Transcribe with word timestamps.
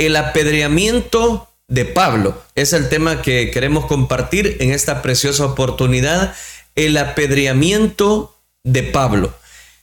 el 0.00 0.16
apedreamiento 0.16 1.48
de 1.68 1.84
Pablo. 1.84 2.42
Es 2.54 2.72
el 2.72 2.88
tema 2.88 3.20
que 3.20 3.50
queremos 3.50 3.84
compartir 3.84 4.56
en 4.60 4.72
esta 4.72 5.02
preciosa 5.02 5.44
oportunidad, 5.44 6.34
el 6.74 6.96
apedreamiento 6.96 8.34
de 8.64 8.82
Pablo. 8.82 9.34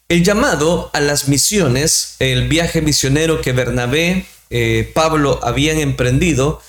El 0.10 0.24
llamado 0.24 0.90
a 0.94 1.02
las 1.02 1.28
misiones, 1.28 2.16
el 2.18 2.48
viaje 2.48 2.82
misionero 2.82 3.42
que 3.42 3.52
Bernabé, 3.52 4.26
eh, 4.50 4.92
Pablo 4.96 5.40
habían 5.44 5.78
emprendido, 5.78 6.62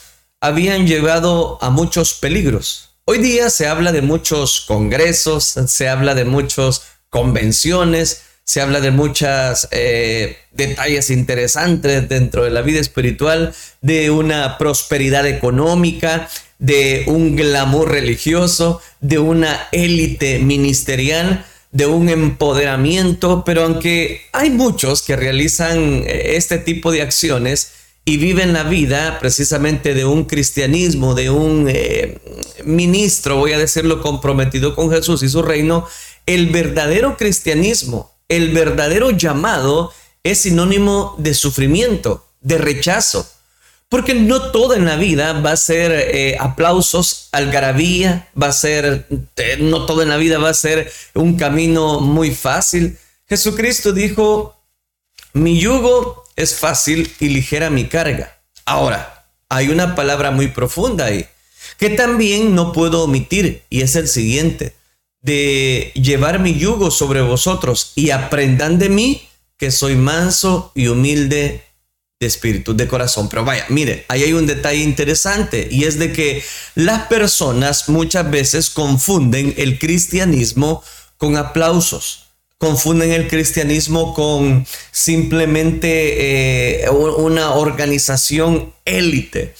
habían 0.43 0.87
llevado 0.87 1.59
a 1.63 1.71
muchos 1.71 2.13
peligros. 2.15 2.91
Hoy 3.07 3.17
día 3.17 3.49
se 3.49 3.67
habla 3.67 3.93
de 3.93 4.03
muchos 4.03 4.61
congresos, 4.61 5.55
se 5.67 5.89
habla 5.89 6.15
de 6.15 6.27
muchas 6.27 6.83
convenciones, 7.09 8.25
se 8.49 8.63
habla 8.63 8.81
de 8.81 8.91
muchos 8.91 9.69
eh, 9.73 10.39
detalles 10.53 11.11
interesantes 11.11 12.09
dentro 12.09 12.45
de 12.45 12.51
la 12.51 12.63
vida 12.63 12.81
espiritual, 12.81 13.53
de 13.83 14.11
una 14.11 14.57
prosperidad 14.57 15.27
económica, 15.27 16.31
de 16.59 17.05
un 17.09 17.37
glamour 17.37 17.91
religioso, 17.91 18.81
de 19.03 19.19
una 19.19 19.69
élite 19.71 20.39
ministerial, 20.39 21.45
de 21.73 21.85
un 21.85 22.09
empoderamiento, 22.09 23.45
pero 23.45 23.65
aunque 23.65 24.23
hay 24.33 24.49
muchos 24.49 25.03
que 25.03 25.15
realizan 25.15 26.05
eh, 26.07 26.37
este 26.37 26.57
tipo 26.57 26.91
de 26.91 27.03
acciones 27.03 27.73
y 28.07 28.17
viven 28.17 28.55
la 28.55 28.63
vida 28.63 29.19
precisamente 29.21 29.93
de 29.93 30.07
un 30.07 30.25
cristianismo, 30.25 31.15
de 31.15 31.29
un 31.29 31.67
eh, 31.69 32.17
ministro, 32.65 33.37
voy 33.37 33.53
a 33.53 33.59
decirlo, 33.59 34.01
comprometido 34.01 34.75
con 34.75 34.91
Jesús 34.91 35.23
y 35.23 35.29
su 35.29 35.43
reino, 35.43 35.87
el 36.25 36.47
verdadero 36.47 37.19
cristianismo 37.19 38.18
el 38.29 38.53
verdadero 38.53 39.11
llamado 39.11 39.93
es 40.23 40.41
sinónimo 40.41 41.15
de 41.19 41.35
sufrimiento, 41.35 42.27
de 42.41 42.59
rechazo. 42.59 43.29
Porque 43.89 44.13
no 44.13 44.51
todo 44.51 44.75
en 44.75 44.85
la 44.85 44.97
vida 44.97 45.33
va 45.41 45.53
a 45.53 45.57
ser 45.57 45.93
eh, 45.93 46.37
aplausos, 46.39 47.31
algarabía, 47.33 48.29
va 48.41 48.49
a 48.49 48.53
ser, 48.53 49.07
eh, 49.37 49.57
no 49.61 49.87
todo 49.87 50.03
en 50.03 50.11
la 50.11 50.19
vida 50.19 50.39
va 50.39 50.51
a 50.51 50.55
ser 50.55 50.93
un 51.15 51.39
camino 51.39 51.99
muy 52.01 52.35
fácil. 52.35 52.99
Jesucristo 53.27 53.93
dijo, 53.93 54.61
mi 55.33 55.59
yugo 55.59 56.25
es 56.37 56.55
fácil 56.55 57.11
y 57.19 57.29
ligera 57.29 57.71
mi 57.71 57.89
carga. 57.89 58.39
Ahora, 58.67 59.27
hay 59.49 59.71
una 59.71 59.95
palabra 59.95 60.33
muy 60.33 60.49
profunda 60.49 61.07
ahí, 61.07 61.27
que 61.79 61.89
también 61.89 62.55
no 62.55 62.73
puedo 62.73 63.05
omitir, 63.05 63.63
y 63.71 63.81
es 63.81 63.97
el 63.97 64.09
siguiente 64.09 64.75
de 65.21 65.93
llevar 65.95 66.39
mi 66.39 66.55
yugo 66.55 66.91
sobre 66.91 67.21
vosotros 67.21 67.93
y 67.95 68.11
aprendan 68.11 68.79
de 68.79 68.89
mí 68.89 69.29
que 69.57 69.71
soy 69.71 69.97
manso 69.97 70.73
y 70.75 70.87
humilde 70.87 71.65
de 72.21 72.27
espíritu, 72.27 72.75
de 72.75 72.89
corazón. 72.89 73.29
Pero 73.29 73.45
vaya, 73.45 73.67
mire, 73.69 74.05
ahí 74.09 74.23
hay 74.23 74.33
un 74.33 74.47
detalle 74.47 74.83
interesante 74.83 75.69
y 75.71 75.85
es 75.85 75.99
de 75.99 76.13
que 76.13 76.43
las 76.75 77.07
personas 77.07 77.89
muchas 77.89 78.31
veces 78.31 78.71
confunden 78.71 79.55
el 79.57 79.79
cristianismo 79.79 80.83
con 81.17 81.37
aplausos. 81.37 82.25
Confunden 82.59 83.13
el 83.13 83.29
cristianismo 83.29 84.15
con 84.15 84.67
simplemente 84.91 86.83
eh, 86.83 86.91
una 86.91 87.53
organización 87.53 88.75
élite. 88.85 89.55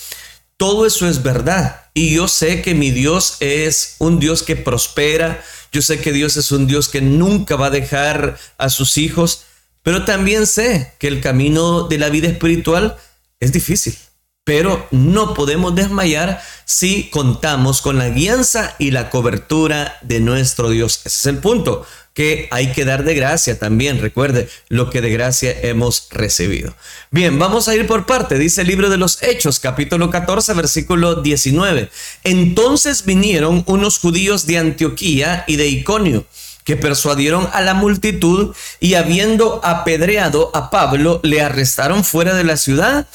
Todo 0.57 0.85
eso 0.85 1.09
es 1.09 1.23
verdad. 1.23 1.88
Y 1.99 2.11
yo 2.11 2.29
sé 2.29 2.63
que 2.63 2.77
mi 2.77 2.93
Dios 2.93 3.39
es 3.41 3.97
un 3.99 4.21
Dios 4.21 4.45
que 4.45 4.55
prospera. 4.55 5.43
Yo 5.73 5.83
sé 5.83 5.99
que 5.99 6.13
Dios 6.13 6.37
es 6.37 6.53
un 6.53 6.69
Dios 6.69 6.89
que 6.89 7.01
nunca 7.01 7.57
va 7.57 7.67
a 7.67 7.71
dejar 7.71 8.39
a 8.57 8.69
sus 8.69 8.99
hijos. 8.99 9.43
Pero 9.83 10.05
también 10.05 10.47
sé 10.47 10.95
que 11.01 11.09
el 11.09 11.21
camino 11.21 11.89
de 11.89 11.99
la 11.99 12.09
vida 12.09 12.29
espiritual 12.29 12.97
es 13.41 13.51
difícil. 13.51 13.99
Pero 14.45 14.87
no 14.93 15.35
podemos 15.35 15.75
desmayar 15.75 16.41
si 16.65 17.11
contamos 17.11 17.83
con 17.83 17.99
la 17.99 18.11
guianza 18.11 18.77
y 18.79 18.93
la 18.93 19.11
cobertura 19.11 19.99
de 20.03 20.21
nuestro 20.21 20.71
Dios. 20.71 21.01
Ese 21.05 21.19
es 21.19 21.27
el 21.27 21.39
punto 21.39 21.85
que 22.19 22.49
hay 22.51 22.73
que 22.73 22.85
dar 22.85 23.05
de 23.05 23.15
gracia 23.15 23.61
también. 23.61 24.01
Recuerde 24.01 24.49
lo 24.69 24.91
que 24.91 25.01
de 25.01 25.11
gracia 25.11 25.57
hemos 25.63 26.09
recibido. 26.11 26.75
Bien, 27.13 27.39
vamos 27.39 27.69
a 27.69 27.77
ir 27.77 27.87
por 27.87 28.07
parte. 28.07 28.41
Dice 28.41 28.63
el 28.63 28.67
libro 28.67 28.91
de 28.91 28.97
los 28.97 29.23
Hechos, 29.23 29.61
capítulo 29.61 30.11
14, 30.11 30.53
versículo 30.55 31.23
19. 31.23 31.89
Entonces 32.25 33.05
vinieron 33.05 33.63
unos 33.69 34.01
judíos 34.01 34.47
de 34.47 34.59
Antioquía 34.59 35.45
y 35.47 35.55
de 35.55 35.69
Iconio 35.69 36.27
que 36.65 36.75
persuadieron 36.77 37.49
a 37.53 37.61
la 37.61 37.75
multitud 37.75 38.53
y 38.81 38.95
habiendo 38.95 39.61
apedreado 39.63 40.51
a 40.55 40.71
Pablo, 40.71 41.21
le 41.23 41.41
arrestaron 41.41 42.03
fuera 42.03 42.35
de 42.35 42.43
la 42.43 42.57
ciudad 42.57 43.07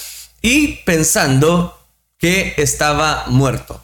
y 0.41 0.77
pensando 0.85 1.77
que 2.17 2.53
estaba 2.55 3.25
muerto. 3.27 3.82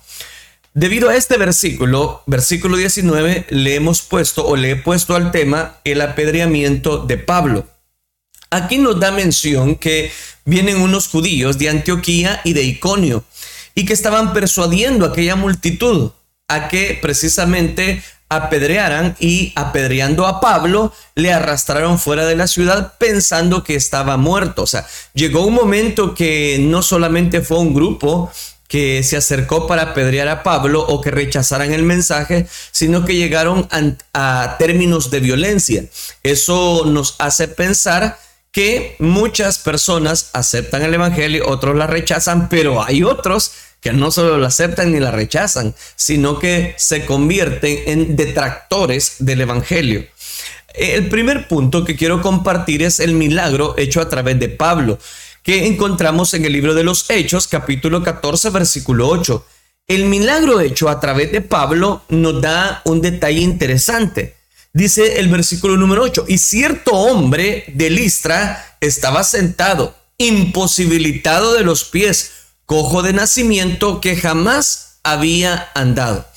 Debido 0.73 1.09
a 1.09 1.15
este 1.15 1.37
versículo, 1.37 2.21
versículo 2.27 2.77
19, 2.77 3.47
le 3.49 3.75
hemos 3.75 4.01
puesto 4.01 4.45
o 4.45 4.55
le 4.55 4.71
he 4.71 4.75
puesto 4.75 5.15
al 5.15 5.31
tema 5.31 5.77
el 5.83 5.99
apedreamiento 6.01 6.99
de 7.05 7.17
Pablo. 7.17 7.65
Aquí 8.51 8.77
nos 8.77 8.99
da 8.99 9.11
mención 9.11 9.75
que 9.75 10.11
vienen 10.45 10.81
unos 10.81 11.07
judíos 11.07 11.57
de 11.57 11.69
Antioquía 11.69 12.41
y 12.43 12.53
de 12.53 12.63
Iconio 12.63 13.23
y 13.73 13.85
que 13.85 13.93
estaban 13.93 14.31
persuadiendo 14.31 15.05
a 15.05 15.09
aquella 15.09 15.35
multitud 15.35 16.11
a 16.47 16.67
que 16.67 16.97
precisamente 17.01 18.03
apedrearan 18.29 19.15
y 19.19 19.53
apedreando 19.55 20.27
a 20.27 20.39
Pablo 20.39 20.93
le 21.15 21.33
arrastraron 21.33 21.97
fuera 21.97 22.27
de 22.27 22.35
la 22.35 22.47
ciudad 22.47 22.93
pensando 22.99 23.63
que 23.63 23.75
estaba 23.75 24.17
muerto. 24.17 24.63
O 24.63 24.67
sea, 24.67 24.85
llegó 25.13 25.45
un 25.45 25.55
momento 25.55 26.13
que 26.13 26.57
no 26.59 26.83
solamente 26.83 27.41
fue 27.41 27.57
un 27.57 27.73
grupo 27.73 28.31
que 28.69 29.01
se 29.01 29.17
acercó 29.17 29.65
para 29.65 29.81
apedrear 29.81 30.27
a 30.27 30.43
Pablo 30.43 30.85
o 30.87 31.01
que 31.01 31.09
rechazaran 31.09 31.73
el 31.73 31.81
mensaje, 31.81 32.47
sino 32.71 33.03
que 33.03 33.15
llegaron 33.15 33.67
a, 34.13 34.57
términos 34.59 35.09
de 35.09 35.19
violencia. 35.19 35.85
Eso 36.21 36.83
nos 36.85 37.15
hace 37.17 37.47
pensar 37.47 38.19
que 38.51 38.95
muchas 38.99 39.57
personas 39.57 40.29
aceptan 40.33 40.83
el 40.83 40.93
Evangelio, 40.93 41.49
otros 41.49 41.75
la 41.75 41.87
rechazan, 41.87 42.47
pero 42.47 42.83
hay 42.83 43.01
otros 43.01 43.53
que 43.81 43.91
no 43.91 44.11
solo 44.11 44.37
la 44.37 44.49
aceptan 44.49 44.91
ni 44.91 44.99
la 44.99 45.11
rechazan, 45.11 45.73
sino 45.95 46.37
que 46.37 46.75
se 46.77 47.05
convierten 47.05 47.79
en 47.87 48.15
detractores 48.15 49.15
del 49.17 49.41
Evangelio. 49.41 50.05
El 50.75 51.09
primer 51.09 51.47
punto 51.47 51.83
que 51.83 51.95
quiero 51.95 52.21
compartir 52.21 52.83
es 52.83 52.99
el 52.99 53.13
milagro 53.13 53.73
hecho 53.79 53.99
a 53.99 54.09
través 54.09 54.39
de 54.39 54.49
Pablo 54.49 54.99
que 55.49 55.65
encontramos 55.65 56.35
en 56.35 56.45
el 56.45 56.53
libro 56.53 56.75
de 56.75 56.83
los 56.83 57.09
Hechos, 57.09 57.47
capítulo 57.47 58.03
14, 58.03 58.51
versículo 58.51 59.07
8. 59.07 59.47
El 59.87 60.05
milagro 60.05 60.61
hecho 60.61 60.89
a 60.89 60.99
través 60.99 61.31
de 61.31 61.41
Pablo 61.41 62.03
nos 62.09 62.39
da 62.39 62.83
un 62.85 63.01
detalle 63.01 63.39
interesante. 63.39 64.35
Dice 64.73 65.19
el 65.19 65.27
versículo 65.27 65.75
número 65.75 66.03
8, 66.03 66.25
y 66.27 66.37
cierto 66.37 66.91
hombre 66.91 67.63
de 67.73 67.89
Listra 67.89 68.77
estaba 68.79 69.23
sentado, 69.23 69.95
imposibilitado 70.19 71.55
de 71.55 71.63
los 71.63 71.83
pies, 71.83 72.29
cojo 72.67 73.01
de 73.01 73.13
nacimiento 73.13 74.01
que 74.01 74.17
jamás 74.17 74.99
había 75.01 75.71
andado. 75.73 76.27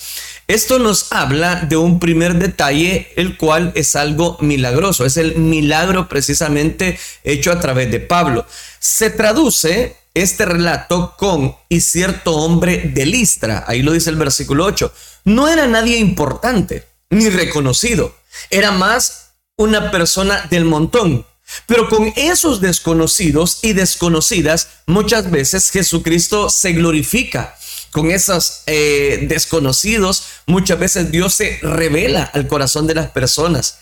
Esto 0.48 0.78
nos 0.78 1.12
habla 1.12 1.56
de 1.56 1.76
un 1.76 2.00
primer 2.00 2.34
detalle, 2.34 3.12
el 3.16 3.36
cual 3.36 3.72
es 3.74 3.94
algo 3.96 4.36
milagroso, 4.40 5.04
es 5.04 5.16
el 5.16 5.36
milagro 5.36 6.08
precisamente 6.08 6.98
hecho 7.22 7.52
a 7.52 7.60
través 7.60 7.90
de 7.90 8.00
Pablo. 8.00 8.44
Se 8.80 9.10
traduce 9.10 9.96
este 10.14 10.44
relato 10.44 11.14
con 11.16 11.56
y 11.68 11.80
cierto 11.80 12.36
hombre 12.36 12.90
de 12.92 13.06
Listra, 13.06 13.64
ahí 13.66 13.82
lo 13.82 13.92
dice 13.92 14.10
el 14.10 14.16
versículo 14.16 14.64
8, 14.66 14.92
no 15.24 15.48
era 15.48 15.66
nadie 15.66 15.96
importante 15.96 16.84
ni 17.08 17.28
reconocido, 17.28 18.14
era 18.50 18.72
más 18.72 19.30
una 19.56 19.90
persona 19.90 20.46
del 20.50 20.64
montón. 20.64 21.24
Pero 21.66 21.88
con 21.88 22.12
esos 22.16 22.60
desconocidos 22.60 23.58
y 23.62 23.74
desconocidas, 23.74 24.68
muchas 24.86 25.30
veces 25.30 25.70
Jesucristo 25.70 26.48
se 26.48 26.72
glorifica 26.72 27.56
con 27.92 28.10
esos 28.10 28.62
eh, 28.66 29.26
desconocidos, 29.28 30.24
muchas 30.46 30.78
veces 30.78 31.10
Dios 31.10 31.34
se 31.34 31.58
revela 31.62 32.24
al 32.24 32.48
corazón 32.48 32.86
de 32.86 32.94
las 32.94 33.10
personas. 33.10 33.78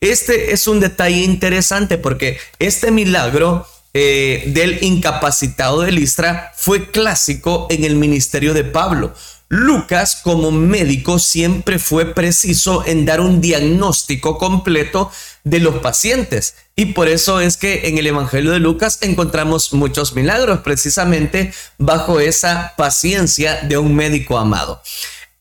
Este 0.00 0.52
es 0.52 0.66
un 0.68 0.80
detalle 0.80 1.22
interesante 1.22 1.96
porque 1.96 2.38
este 2.58 2.90
milagro 2.90 3.66
eh, 3.94 4.42
del 4.48 4.82
incapacitado 4.82 5.80
de 5.80 5.92
Listra 5.92 6.52
fue 6.56 6.90
clásico 6.90 7.66
en 7.70 7.84
el 7.84 7.96
ministerio 7.96 8.52
de 8.52 8.64
Pablo. 8.64 9.14
Lucas 9.48 10.20
como 10.22 10.50
médico 10.50 11.18
siempre 11.18 11.78
fue 11.78 12.14
preciso 12.14 12.84
en 12.86 13.04
dar 13.04 13.20
un 13.20 13.40
diagnóstico 13.40 14.38
completo 14.38 15.10
de 15.44 15.60
los 15.60 15.76
pacientes. 15.76 16.54
Y 16.74 16.86
por 16.86 17.08
eso 17.08 17.40
es 17.40 17.56
que 17.56 17.88
en 17.88 17.98
el 17.98 18.06
Evangelio 18.06 18.52
de 18.52 18.58
Lucas 18.58 18.98
encontramos 19.02 19.72
muchos 19.72 20.14
milagros, 20.14 20.60
precisamente 20.60 21.52
bajo 21.78 22.20
esa 22.20 22.74
paciencia 22.76 23.60
de 23.62 23.78
un 23.78 23.94
médico 23.94 24.38
amado. 24.38 24.82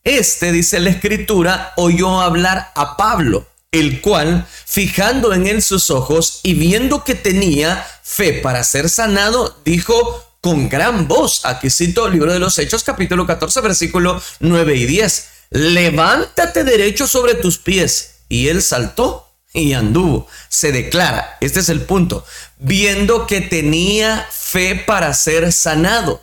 Este, 0.03 0.51
dice 0.51 0.79
la 0.79 0.89
escritura, 0.89 1.73
oyó 1.77 2.19
hablar 2.19 2.71
a 2.75 2.97
Pablo, 2.97 3.47
el 3.71 4.01
cual, 4.01 4.45
fijando 4.65 5.33
en 5.33 5.47
él 5.47 5.61
sus 5.61 5.89
ojos 5.89 6.41
y 6.43 6.53
viendo 6.55 7.03
que 7.03 7.15
tenía 7.15 7.87
fe 8.03 8.33
para 8.33 8.63
ser 8.65 8.89
sanado, 8.89 9.57
dijo, 9.63 10.32
con 10.43 10.67
gran 10.67 11.07
voz. 11.07 11.45
Aquí 11.45 11.69
cito 11.69 12.05
el 12.05 12.11
libro 12.11 12.33
de 12.33 12.37
los 12.37 12.59
Hechos, 12.59 12.83
capítulo 12.83 13.25
14, 13.25 13.61
versículo 13.61 14.21
9 14.41 14.75
y 14.75 14.85
10. 14.85 15.27
Levántate 15.51 16.65
derecho 16.65 17.07
sobre 17.07 17.35
tus 17.35 17.57
pies. 17.57 18.15
Y 18.27 18.49
él 18.49 18.61
saltó 18.61 19.31
y 19.53 19.71
anduvo. 19.71 20.27
Se 20.49 20.73
declara, 20.73 21.37
este 21.39 21.61
es 21.61 21.69
el 21.69 21.83
punto, 21.83 22.25
viendo 22.57 23.25
que 23.25 23.39
tenía 23.39 24.27
fe 24.29 24.75
para 24.75 25.13
ser 25.13 25.53
sanado. 25.53 26.21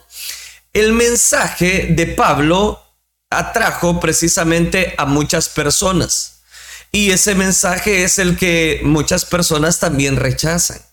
El 0.74 0.92
mensaje 0.92 1.88
de 1.90 2.06
Pablo 2.06 2.78
atrajo 3.30 4.00
precisamente 4.00 4.94
a 4.98 5.06
muchas 5.06 5.48
personas. 5.48 6.42
Y 6.92 7.12
ese 7.12 7.34
mensaje 7.34 8.04
es 8.04 8.18
el 8.18 8.36
que 8.36 8.82
muchas 8.84 9.24
personas 9.24 9.80
también 9.80 10.16
rechazan. 10.16 10.89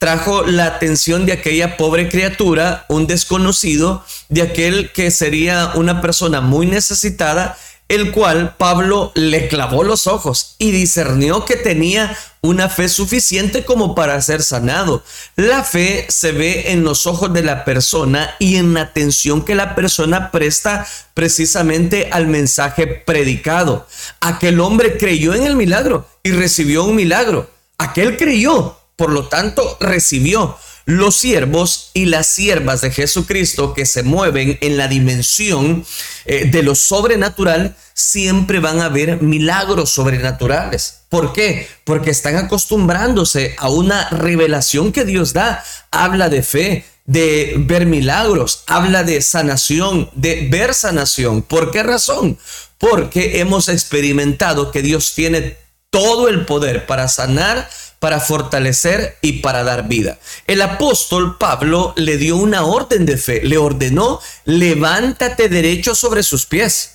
Trajo 0.00 0.44
la 0.44 0.64
atención 0.64 1.26
de 1.26 1.34
aquella 1.34 1.76
pobre 1.76 2.08
criatura, 2.08 2.86
un 2.88 3.06
desconocido, 3.06 4.02
de 4.30 4.40
aquel 4.40 4.92
que 4.92 5.10
sería 5.10 5.72
una 5.74 6.00
persona 6.00 6.40
muy 6.40 6.66
necesitada 6.66 7.58
el 7.90 8.12
cual 8.12 8.54
Pablo 8.56 9.10
le 9.14 9.48
clavó 9.48 9.82
los 9.82 10.06
ojos 10.06 10.54
y 10.58 10.70
discernió 10.70 11.44
que 11.44 11.56
tenía 11.56 12.16
una 12.40 12.68
fe 12.68 12.88
suficiente 12.88 13.64
como 13.64 13.96
para 13.96 14.22
ser 14.22 14.44
sanado. 14.44 15.02
La 15.34 15.64
fe 15.64 16.06
se 16.08 16.30
ve 16.30 16.70
en 16.70 16.84
los 16.84 17.08
ojos 17.08 17.32
de 17.32 17.42
la 17.42 17.64
persona 17.64 18.30
y 18.38 18.56
en 18.56 18.74
la 18.74 18.82
atención 18.82 19.44
que 19.44 19.56
la 19.56 19.74
persona 19.74 20.30
presta 20.30 20.86
precisamente 21.14 22.08
al 22.12 22.28
mensaje 22.28 22.86
predicado. 22.86 23.88
Aquel 24.20 24.60
hombre 24.60 24.96
creyó 24.96 25.34
en 25.34 25.42
el 25.42 25.56
milagro 25.56 26.06
y 26.22 26.30
recibió 26.30 26.84
un 26.84 26.94
milagro. 26.94 27.50
Aquel 27.76 28.16
creyó, 28.16 28.79
por 29.00 29.12
lo 29.12 29.28
tanto 29.28 29.78
recibió 29.80 30.58
los 30.84 31.16
siervos 31.16 31.90
y 31.94 32.04
las 32.04 32.26
siervas 32.26 32.82
de 32.82 32.90
Jesucristo 32.90 33.72
que 33.72 33.86
se 33.86 34.02
mueven 34.02 34.58
en 34.60 34.76
la 34.76 34.88
dimensión 34.88 35.86
eh, 36.26 36.44
de 36.44 36.62
lo 36.62 36.74
sobrenatural, 36.74 37.74
siempre 37.94 38.60
van 38.60 38.82
a 38.82 38.90
ver 38.90 39.22
milagros 39.22 39.88
sobrenaturales. 39.88 41.00
¿Por 41.08 41.32
qué? 41.32 41.66
Porque 41.84 42.10
están 42.10 42.36
acostumbrándose 42.36 43.56
a 43.58 43.70
una 43.70 44.10
revelación 44.10 44.92
que 44.92 45.06
Dios 45.06 45.32
da. 45.32 45.64
Habla 45.90 46.28
de 46.28 46.42
fe, 46.42 46.84
de 47.06 47.54
ver 47.56 47.86
milagros, 47.86 48.64
habla 48.66 49.02
de 49.02 49.22
sanación, 49.22 50.10
de 50.12 50.46
ver 50.50 50.74
sanación. 50.74 51.40
¿Por 51.40 51.70
qué 51.70 51.82
razón? 51.82 52.38
Porque 52.76 53.40
hemos 53.40 53.70
experimentado 53.70 54.70
que 54.70 54.82
Dios 54.82 55.14
tiene 55.14 55.56
todo 55.88 56.28
el 56.28 56.44
poder 56.44 56.84
para 56.84 57.08
sanar 57.08 57.68
para 58.00 58.18
fortalecer 58.18 59.18
y 59.20 59.34
para 59.34 59.62
dar 59.62 59.86
vida. 59.86 60.18
El 60.48 60.62
apóstol 60.62 61.36
Pablo 61.38 61.92
le 61.96 62.16
dio 62.16 62.36
una 62.36 62.64
orden 62.64 63.06
de 63.06 63.16
fe, 63.16 63.42
le 63.44 63.58
ordenó, 63.58 64.20
levántate 64.46 65.48
derecho 65.48 65.94
sobre 65.94 66.24
sus 66.24 66.46
pies. 66.46 66.92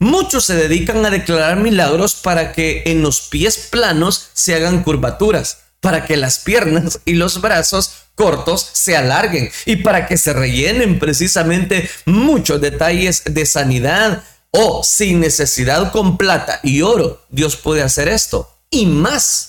Muchos 0.00 0.44
se 0.44 0.54
dedican 0.54 1.04
a 1.06 1.10
declarar 1.10 1.58
milagros 1.58 2.14
para 2.14 2.52
que 2.52 2.82
en 2.86 3.02
los 3.02 3.22
pies 3.22 3.68
planos 3.70 4.30
se 4.32 4.54
hagan 4.54 4.82
curvaturas, 4.82 5.58
para 5.80 6.04
que 6.06 6.16
las 6.16 6.40
piernas 6.40 7.00
y 7.04 7.14
los 7.14 7.40
brazos 7.40 7.92
cortos 8.16 8.68
se 8.72 8.96
alarguen 8.96 9.50
y 9.64 9.76
para 9.76 10.06
que 10.06 10.18
se 10.18 10.32
rellenen 10.32 10.98
precisamente 10.98 11.88
muchos 12.04 12.60
detalles 12.60 13.22
de 13.26 13.46
sanidad 13.46 14.24
o 14.50 14.82
sin 14.82 15.20
necesidad 15.20 15.92
con 15.92 16.18
plata 16.18 16.58
y 16.64 16.82
oro. 16.82 17.22
Dios 17.30 17.56
puede 17.56 17.82
hacer 17.82 18.08
esto 18.08 18.52
y 18.70 18.86
más 18.86 19.47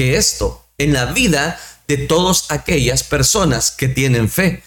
que 0.00 0.16
esto 0.16 0.64
en 0.78 0.94
la 0.94 1.12
vida 1.12 1.60
de 1.86 1.98
todas 1.98 2.46
aquellas 2.48 3.02
personas 3.02 3.70
que 3.70 3.86
tienen 3.86 4.30
fe. 4.30 4.62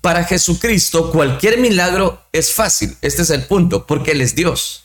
Para 0.00 0.22
Jesucristo 0.22 1.10
cualquier 1.10 1.58
milagro 1.58 2.22
es 2.32 2.52
fácil, 2.52 2.96
este 3.02 3.22
es 3.22 3.30
el 3.30 3.46
punto, 3.46 3.84
porque 3.84 4.12
Él 4.12 4.20
es 4.20 4.36
Dios. 4.36 4.84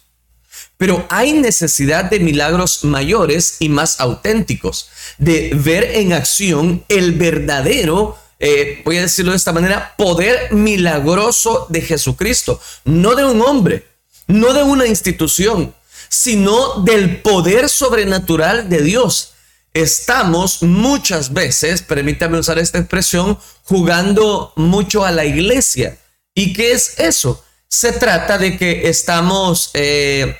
Pero 0.77 1.05
hay 1.11 1.33
necesidad 1.33 2.05
de 2.05 2.19
milagros 2.19 2.83
mayores 2.83 3.57
y 3.59 3.69
más 3.69 3.99
auténticos, 3.99 4.89
de 5.19 5.51
ver 5.53 5.83
en 5.93 6.13
acción 6.13 6.83
el 6.89 7.11
verdadero, 7.11 8.17
eh, 8.39 8.81
voy 8.83 8.97
a 8.97 9.01
decirlo 9.01 9.33
de 9.33 9.37
esta 9.37 9.53
manera, 9.53 9.93
poder 9.99 10.51
milagroso 10.51 11.67
de 11.69 11.81
Jesucristo, 11.81 12.59
no 12.85 13.13
de 13.13 13.25
un 13.25 13.39
hombre, 13.43 13.85
no 14.25 14.51
de 14.53 14.63
una 14.63 14.87
institución, 14.87 15.75
sino 16.09 16.81
del 16.81 17.21
poder 17.21 17.69
sobrenatural 17.69 18.67
de 18.67 18.81
Dios 18.81 19.31
estamos 19.73 20.63
muchas 20.63 21.33
veces, 21.33 21.81
permítame 21.81 22.39
usar 22.39 22.59
esta 22.59 22.77
expresión, 22.77 23.37
jugando 23.63 24.53
mucho 24.55 25.05
a 25.05 25.11
la 25.11 25.25
iglesia. 25.25 25.97
¿Y 26.35 26.53
qué 26.53 26.71
es 26.73 26.99
eso? 26.99 27.43
Se 27.67 27.93
trata 27.93 28.37
de 28.37 28.57
que 28.57 28.89
estamos 28.89 29.71
eh, 29.73 30.37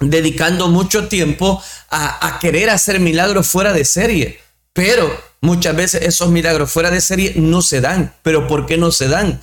dedicando 0.00 0.68
mucho 0.68 1.08
tiempo 1.08 1.62
a, 1.88 2.26
a 2.26 2.38
querer 2.38 2.70
hacer 2.70 3.00
milagros 3.00 3.46
fuera 3.46 3.72
de 3.72 3.84
serie, 3.84 4.40
pero 4.72 5.10
muchas 5.40 5.74
veces 5.74 6.02
esos 6.02 6.30
milagros 6.30 6.70
fuera 6.70 6.90
de 6.90 7.00
serie 7.00 7.32
no 7.36 7.62
se 7.62 7.80
dan. 7.80 8.14
¿Pero 8.22 8.46
por 8.46 8.66
qué 8.66 8.76
no 8.76 8.90
se 8.92 9.08
dan? 9.08 9.42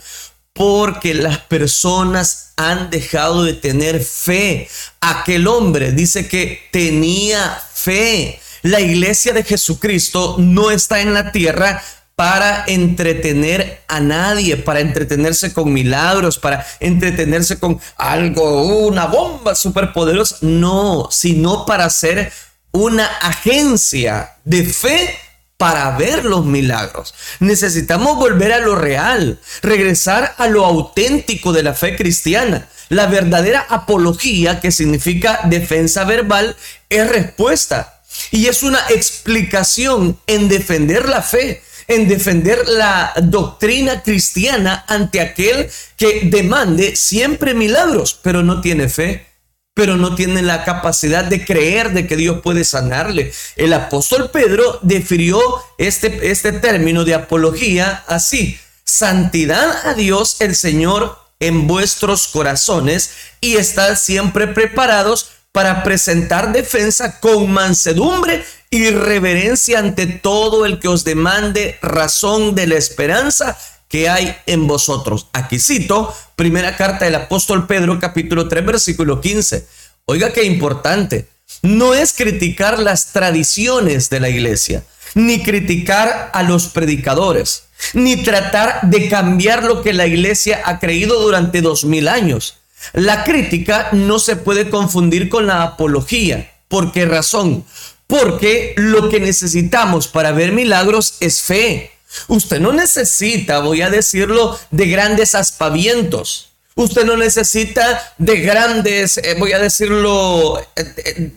porque 0.58 1.14
las 1.14 1.38
personas 1.38 2.54
han 2.56 2.90
dejado 2.90 3.44
de 3.44 3.54
tener 3.54 4.04
fe. 4.04 4.68
Aquel 5.00 5.48
hombre 5.48 5.92
dice 5.92 6.28
que 6.28 6.68
tenía 6.72 7.62
fe. 7.74 8.42
La 8.68 8.82
iglesia 8.82 9.32
de 9.32 9.46
Jesucristo 9.46 10.36
no 10.40 10.72
está 10.72 11.00
en 11.00 11.14
la 11.14 11.32
tierra 11.32 11.82
para 12.18 12.66
entretener 12.68 13.82
a 13.88 14.02
nadie, 14.02 14.58
para 14.58 14.82
entretenerse 14.82 15.54
con 15.54 15.72
milagros, 15.72 16.38
para 16.38 16.68
entretenerse 16.82 17.60
con 17.60 17.80
algo, 17.96 18.64
una 18.86 19.06
bomba 19.06 19.56
superpoderosa. 19.56 20.40
No, 20.42 21.08
sino 21.12 21.66
para 21.66 21.90
ser 21.90 22.34
una 22.74 23.06
agencia 23.06 24.34
de 24.44 24.66
fe 24.66 25.16
para 25.56 25.96
ver 25.96 26.26
los 26.26 26.44
milagros. 26.44 27.16
Necesitamos 27.40 28.18
volver 28.18 28.52
a 28.52 28.60
lo 28.60 28.76
real, 28.76 29.40
regresar 29.62 30.36
a 30.38 30.48
lo 30.48 30.66
auténtico 30.66 31.54
de 31.54 31.64
la 31.64 31.74
fe 31.74 31.96
cristiana. 31.96 32.68
La 32.90 33.06
verdadera 33.06 33.66
apología, 33.70 34.60
que 34.60 34.74
significa 34.74 35.40
defensa 35.46 36.04
verbal, 36.04 36.58
es 36.90 37.08
respuesta 37.08 37.97
y 38.32 38.48
es 38.48 38.64
una 38.64 38.80
explicación 38.90 40.20
en 40.28 40.50
defender 40.50 41.08
la 41.08 41.22
fe, 41.22 41.62
en 41.88 42.08
defender 42.08 42.68
la 42.68 43.14
doctrina 43.22 44.04
cristiana 44.04 44.86
ante 44.88 45.22
aquel 45.22 45.70
que 45.96 46.22
demande 46.24 46.96
siempre 46.96 47.54
milagros, 47.54 48.20
pero 48.22 48.44
no 48.44 48.62
tiene 48.62 48.90
fe, 48.90 49.26
pero 49.74 49.96
no 49.96 50.16
tiene 50.16 50.42
la 50.42 50.64
capacidad 50.64 51.24
de 51.24 51.46
creer 51.46 51.94
de 51.94 52.08
que 52.08 52.18
Dios 52.18 52.42
puede 52.42 52.64
sanarle. 52.64 53.32
El 53.56 53.74
apóstol 53.74 54.32
Pedro 54.32 54.80
definió 54.82 55.40
este, 55.78 56.32
este 56.32 56.52
término 56.52 57.06
de 57.06 57.14
apología 57.14 58.04
así, 58.08 58.60
santidad 58.84 59.88
a 59.88 59.94
Dios 59.94 60.42
el 60.42 60.56
Señor 60.56 61.20
en 61.40 61.68
vuestros 61.68 62.28
corazones 62.28 63.12
y 63.40 63.58
estar 63.58 63.96
siempre 63.96 64.48
preparados 64.48 65.30
para 65.58 65.82
presentar 65.82 66.54
defensa 66.54 67.20
con 67.20 67.50
mansedumbre 67.52 68.46
y 68.70 68.92
reverencia 68.92 69.80
ante 69.80 70.06
todo 70.06 70.68
el 70.68 70.78
que 70.78 70.88
os 70.88 71.04
demande 71.04 71.80
razón 71.82 72.54
de 72.54 72.68
la 72.68 72.76
esperanza 72.76 73.58
que 73.88 74.08
hay 74.08 74.38
en 74.46 74.68
vosotros. 74.68 75.30
Aquí 75.34 75.58
cito, 75.58 76.14
primera 76.36 76.78
carta 76.78 77.06
del 77.06 77.16
apóstol 77.16 77.66
Pedro, 77.66 78.00
capítulo 78.00 78.48
3, 78.48 78.68
versículo 78.68 79.20
15. 79.20 79.66
Oiga 80.06 80.32
qué 80.32 80.44
importante. 80.44 81.28
No 81.64 81.96
es 81.96 82.14
criticar 82.14 82.78
las 82.78 83.12
tradiciones 83.12 84.12
de 84.12 84.20
la 84.20 84.30
iglesia, 84.30 84.84
ni 85.16 85.42
criticar 85.42 86.30
a 86.34 86.44
los 86.44 86.68
predicadores, 86.68 87.64
ni 87.94 88.18
tratar 88.18 88.82
de 88.84 89.10
cambiar 89.10 89.64
lo 89.64 89.82
que 89.82 89.94
la 89.94 90.06
iglesia 90.06 90.62
ha 90.66 90.78
creído 90.78 91.20
durante 91.20 91.62
dos 91.62 91.84
mil 91.84 92.10
años. 92.10 92.58
La 92.94 93.24
crítica 93.24 93.90
no 93.92 94.20
se 94.20 94.36
puede 94.36 94.70
confundir 94.70 95.30
con 95.30 95.48
la 95.48 95.64
apología. 95.64 96.52
¿Por 96.68 96.92
qué 96.92 97.06
razón? 97.06 97.66
Porque 98.08 98.74
lo 98.78 99.10
que 99.10 99.20
necesitamos 99.20 100.08
para 100.08 100.32
ver 100.32 100.52
milagros 100.52 101.16
es 101.20 101.42
fe. 101.42 101.92
Usted 102.28 102.60
no 102.60 102.72
necesita, 102.72 103.60
voy 103.60 103.82
a 103.82 103.90
decirlo, 103.90 104.58
de 104.72 104.88
grandes 104.88 105.36
aspavientos. 105.36 106.52
Usted 106.76 107.06
no 107.06 107.18
necesita 107.18 108.14
de 108.18 108.40
grandes, 108.42 109.18
eh, 109.18 109.36
voy 109.38 109.52
a 109.52 109.60
decirlo, 109.60 110.60
eh, 110.60 110.66
eh, 110.76 111.32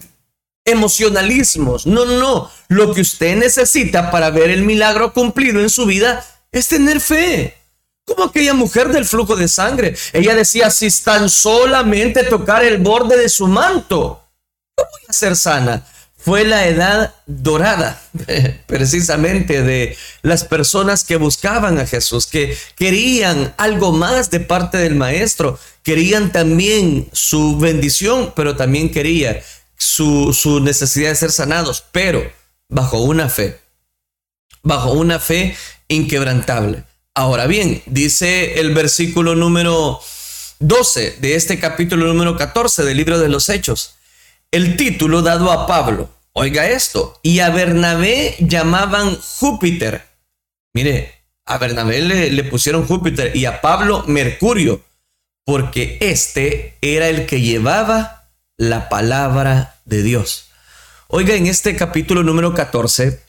emocionalismos. 0.64 1.86
No, 1.86 2.04
no, 2.04 2.18
no. 2.18 2.50
Lo 2.68 2.94
que 2.94 3.00
usted 3.00 3.36
necesita 3.36 4.10
para 4.10 4.30
ver 4.30 4.50
el 4.50 4.62
milagro 4.62 5.12
cumplido 5.12 5.60
en 5.60 5.70
su 5.70 5.86
vida 5.86 6.24
es 6.52 6.68
tener 6.68 7.00
fe. 7.00 7.56
Como 8.06 8.24
aquella 8.24 8.54
mujer 8.54 8.88
del 8.88 9.04
flujo 9.04 9.36
de 9.36 9.48
sangre. 9.48 9.96
Ella 10.12 10.34
decía, 10.34 10.70
si 10.70 10.90
tan 11.02 11.28
solamente 11.28 12.24
tocar 12.24 12.64
el 12.64 12.78
borde 12.78 13.16
de 13.16 13.28
su 13.28 13.46
manto, 13.46 14.24
¿cómo 14.74 14.90
voy 14.90 15.06
a 15.08 15.12
ser 15.12 15.36
sana? 15.36 15.86
fue 16.22 16.44
la 16.44 16.66
edad 16.66 17.14
dorada, 17.26 18.00
precisamente 18.66 19.62
de 19.62 19.96
las 20.22 20.44
personas 20.44 21.04
que 21.04 21.16
buscaban 21.16 21.78
a 21.78 21.86
Jesús, 21.86 22.26
que 22.26 22.56
querían 22.76 23.54
algo 23.56 23.92
más 23.92 24.30
de 24.30 24.40
parte 24.40 24.76
del 24.78 24.96
Maestro, 24.96 25.58
querían 25.82 26.30
también 26.30 27.08
su 27.12 27.58
bendición, 27.58 28.32
pero 28.36 28.54
también 28.54 28.90
quería 28.90 29.42
su, 29.78 30.34
su 30.34 30.60
necesidad 30.60 31.08
de 31.08 31.16
ser 31.16 31.32
sanados, 31.32 31.84
pero 31.90 32.30
bajo 32.68 33.00
una 33.00 33.30
fe, 33.30 33.58
bajo 34.62 34.92
una 34.92 35.18
fe 35.18 35.56
inquebrantable. 35.88 36.84
Ahora 37.14 37.46
bien, 37.46 37.82
dice 37.86 38.60
el 38.60 38.72
versículo 38.72 39.34
número 39.34 40.00
12 40.60 41.16
de 41.20 41.34
este 41.34 41.58
capítulo 41.58 42.06
número 42.06 42.36
14 42.36 42.84
del 42.84 42.96
libro 42.96 43.18
de 43.18 43.28
los 43.28 43.48
Hechos 43.48 43.96
el 44.50 44.76
título 44.76 45.22
dado 45.22 45.52
a 45.52 45.66
Pablo. 45.66 46.10
Oiga 46.32 46.68
esto, 46.68 47.18
y 47.22 47.40
a 47.40 47.50
Bernabé 47.50 48.36
llamaban 48.40 49.16
Júpiter. 49.16 50.06
Mire, 50.72 51.14
a 51.44 51.58
Bernabé 51.58 52.00
le, 52.00 52.44
pusieron 52.44 52.86
Júpiter 52.86 53.36
y 53.36 53.44
a 53.44 53.60
Pablo 53.60 54.04
Mercurio, 54.06 54.82
porque 55.44 55.98
este 56.00 56.76
era 56.80 57.08
el 57.08 57.26
que 57.26 57.40
llevaba 57.40 58.28
la 58.56 58.88
palabra 58.88 59.80
de 59.84 60.02
Dios. 60.02 60.46
Oiga, 61.08 61.34
en 61.34 61.46
este 61.46 61.76
capítulo 61.76 62.22
número 62.22 62.54
14, 62.54 63.20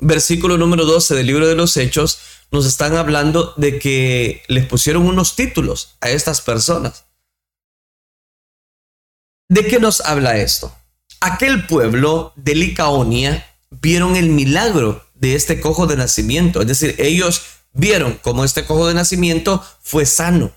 versículo 0.00 0.58
número 0.58 0.84
12 0.84 1.14
del 1.14 1.26
libro 1.26 1.46
de 1.46 1.54
los 1.54 1.76
Hechos, 1.76 2.18
nos 2.50 2.66
están 2.66 2.96
hablando 2.96 3.52
de 3.56 3.78
que 3.78 4.42
les 4.48 4.66
pusieron 4.66 5.06
unos 5.06 5.36
títulos 5.36 5.96
a 6.00 6.10
estas 6.10 6.40
personas. 6.40 7.06
¿De 9.48 9.66
qué 9.66 9.78
nos 9.78 10.00
habla 10.00 10.38
esto? 10.38 10.74
Aquel 11.20 11.66
pueblo 11.66 12.32
de 12.36 12.54
Licaonia 12.54 13.46
vieron 13.70 14.16
el 14.16 14.28
milagro 14.28 15.04
de 15.14 15.34
este 15.34 15.60
cojo 15.60 15.86
de 15.86 15.96
nacimiento. 15.96 16.60
Es 16.60 16.68
decir, 16.68 16.94
ellos 16.98 17.42
vieron 17.72 18.18
cómo 18.22 18.44
este 18.44 18.64
cojo 18.64 18.86
de 18.86 18.94
nacimiento 18.94 19.64
fue 19.80 20.06
sano. 20.06 20.52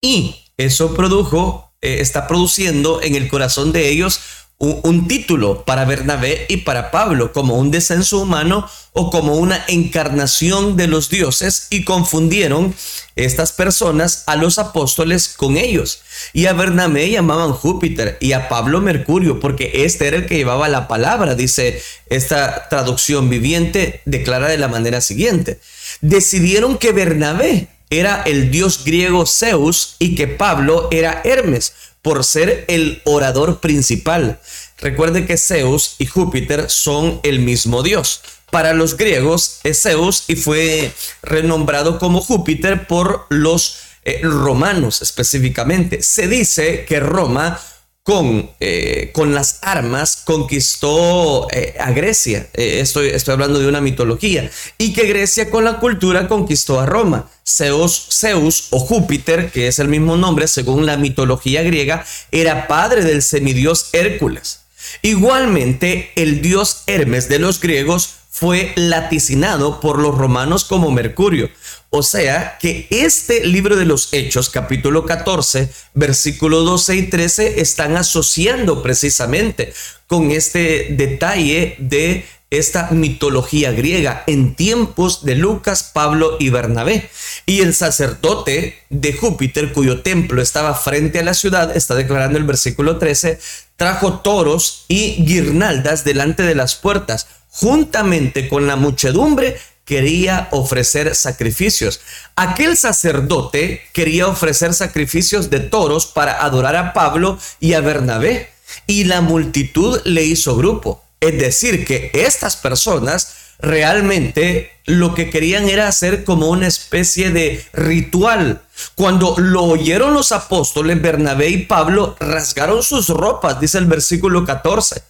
Y 0.00 0.36
eso 0.56 0.94
produjo, 0.94 1.72
eh, 1.80 2.00
está 2.00 2.26
produciendo 2.26 3.02
en 3.02 3.14
el 3.14 3.28
corazón 3.28 3.72
de 3.72 3.88
ellos 3.88 4.20
un, 4.58 5.06
título 5.06 5.64
para 5.64 5.84
Bernabé 5.84 6.46
y 6.48 6.58
para 6.58 6.90
Pablo 6.90 7.32
como 7.32 7.56
un 7.56 7.70
descenso 7.70 8.20
humano 8.20 8.66
o 8.92 9.10
como 9.10 9.36
una 9.36 9.62
encarnación 9.68 10.76
de 10.76 10.86
los 10.86 11.10
dioses 11.10 11.66
y 11.68 11.84
confundieron 11.84 12.74
estas 13.16 13.52
personas 13.52 14.24
a 14.26 14.36
los 14.36 14.58
apóstoles 14.58 15.28
con 15.28 15.58
ellos. 15.58 16.00
Y 16.32 16.46
a 16.46 16.54
Bernabé 16.54 17.10
llamaban 17.10 17.52
Júpiter 17.52 18.16
y 18.18 18.32
a 18.32 18.48
Pablo 18.48 18.80
Mercurio 18.80 19.40
porque 19.40 19.84
este 19.84 20.08
era 20.08 20.16
el 20.16 20.26
que 20.26 20.36
llevaba 20.36 20.68
la 20.68 20.88
palabra, 20.88 21.34
dice 21.34 21.82
esta 22.08 22.68
traducción 22.70 23.28
viviente, 23.28 24.00
declara 24.06 24.48
de 24.48 24.58
la 24.58 24.68
manera 24.68 25.02
siguiente. 25.02 25.60
Decidieron 26.00 26.78
que 26.78 26.92
Bernabé 26.92 27.68
era 27.90 28.22
el 28.22 28.50
dios 28.50 28.84
griego 28.84 29.26
Zeus 29.26 29.96
y 29.98 30.14
que 30.14 30.26
Pablo 30.26 30.88
era 30.90 31.20
Hermes 31.24 31.74
por 32.06 32.22
ser 32.22 32.64
el 32.68 33.02
orador 33.02 33.58
principal. 33.58 34.38
Recuerde 34.78 35.26
que 35.26 35.36
Zeus 35.36 35.96
y 35.98 36.06
Júpiter 36.06 36.70
son 36.70 37.18
el 37.24 37.40
mismo 37.40 37.82
dios. 37.82 38.20
Para 38.52 38.74
los 38.74 38.96
griegos 38.96 39.58
es 39.64 39.82
Zeus 39.82 40.22
y 40.28 40.36
fue 40.36 40.92
renombrado 41.24 41.98
como 41.98 42.20
Júpiter 42.20 42.86
por 42.86 43.26
los 43.28 43.78
eh, 44.04 44.20
romanos 44.22 45.02
específicamente. 45.02 46.00
Se 46.00 46.28
dice 46.28 46.84
que 46.84 47.00
Roma 47.00 47.60
con, 48.06 48.48
eh, 48.60 49.10
con 49.12 49.34
las 49.34 49.58
armas 49.62 50.22
conquistó 50.24 51.48
eh, 51.50 51.74
a 51.80 51.90
Grecia. 51.90 52.46
Eh, 52.54 52.78
estoy, 52.80 53.08
estoy 53.08 53.32
hablando 53.32 53.58
de 53.58 53.66
una 53.66 53.80
mitología. 53.80 54.48
Y 54.78 54.92
que 54.92 55.08
Grecia 55.08 55.50
con 55.50 55.64
la 55.64 55.80
cultura 55.80 56.28
conquistó 56.28 56.78
a 56.78 56.86
Roma. 56.86 57.28
Zeus, 57.44 58.06
Zeus 58.12 58.68
o 58.70 58.78
Júpiter, 58.78 59.50
que 59.50 59.66
es 59.66 59.80
el 59.80 59.88
mismo 59.88 60.16
nombre 60.16 60.46
según 60.46 60.86
la 60.86 60.96
mitología 60.96 61.64
griega, 61.64 62.06
era 62.30 62.68
padre 62.68 63.02
del 63.02 63.22
semidios 63.22 63.88
Hércules. 63.92 64.60
Igualmente, 65.02 66.12
el 66.14 66.42
dios 66.42 66.84
Hermes 66.86 67.28
de 67.28 67.40
los 67.40 67.60
griegos 67.60 68.10
fue 68.38 68.74
laticinado 68.76 69.80
por 69.80 69.98
los 69.98 70.14
romanos 70.14 70.64
como 70.64 70.90
Mercurio. 70.90 71.48
O 71.88 72.02
sea 72.02 72.58
que 72.60 72.86
este 72.90 73.46
libro 73.46 73.76
de 73.76 73.86
los 73.86 74.12
Hechos, 74.12 74.50
capítulo 74.50 75.06
14, 75.06 75.70
versículo 75.94 76.60
12 76.60 76.96
y 76.96 77.02
13, 77.04 77.62
están 77.62 77.96
asociando 77.96 78.82
precisamente 78.82 79.72
con 80.06 80.32
este 80.32 80.88
detalle 80.90 81.76
de 81.78 82.26
esta 82.50 82.90
mitología 82.90 83.72
griega 83.72 84.22
en 84.26 84.54
tiempos 84.54 85.24
de 85.24 85.34
Lucas, 85.34 85.90
Pablo 85.94 86.36
y 86.38 86.50
Bernabé. 86.50 87.08
Y 87.46 87.62
el 87.62 87.74
sacerdote 87.74 88.82
de 88.90 89.14
Júpiter, 89.14 89.72
cuyo 89.72 90.02
templo 90.02 90.42
estaba 90.42 90.74
frente 90.74 91.20
a 91.20 91.24
la 91.24 91.32
ciudad, 91.32 91.74
está 91.74 91.94
declarando 91.94 92.36
el 92.36 92.44
versículo 92.44 92.98
13, 92.98 93.38
trajo 93.76 94.20
toros 94.20 94.84
y 94.88 95.24
guirnaldas 95.24 96.04
delante 96.04 96.42
de 96.42 96.54
las 96.54 96.74
puertas 96.74 97.26
juntamente 97.56 98.48
con 98.48 98.66
la 98.66 98.76
muchedumbre, 98.76 99.58
quería 99.86 100.48
ofrecer 100.50 101.14
sacrificios. 101.14 102.00
Aquel 102.34 102.76
sacerdote 102.76 103.82
quería 103.94 104.26
ofrecer 104.26 104.74
sacrificios 104.74 105.48
de 105.48 105.60
toros 105.60 106.06
para 106.06 106.42
adorar 106.42 106.76
a 106.76 106.92
Pablo 106.92 107.38
y 107.60 107.72
a 107.72 107.80
Bernabé, 107.80 108.50
y 108.86 109.04
la 109.04 109.22
multitud 109.22 110.00
le 110.04 110.24
hizo 110.24 110.56
grupo. 110.56 111.02
Es 111.20 111.38
decir, 111.38 111.86
que 111.86 112.10
estas 112.12 112.56
personas 112.56 113.34
realmente 113.58 114.70
lo 114.84 115.14
que 115.14 115.30
querían 115.30 115.66
era 115.68 115.88
hacer 115.88 116.24
como 116.24 116.50
una 116.50 116.66
especie 116.66 117.30
de 117.30 117.64
ritual. 117.72 118.62
Cuando 118.96 119.34
lo 119.38 119.62
oyeron 119.62 120.12
los 120.12 120.32
apóstoles, 120.32 121.00
Bernabé 121.00 121.48
y 121.48 121.64
Pablo 121.64 122.16
rasgaron 122.20 122.82
sus 122.82 123.08
ropas, 123.08 123.58
dice 123.60 123.78
el 123.78 123.86
versículo 123.86 124.44
14. 124.44 125.02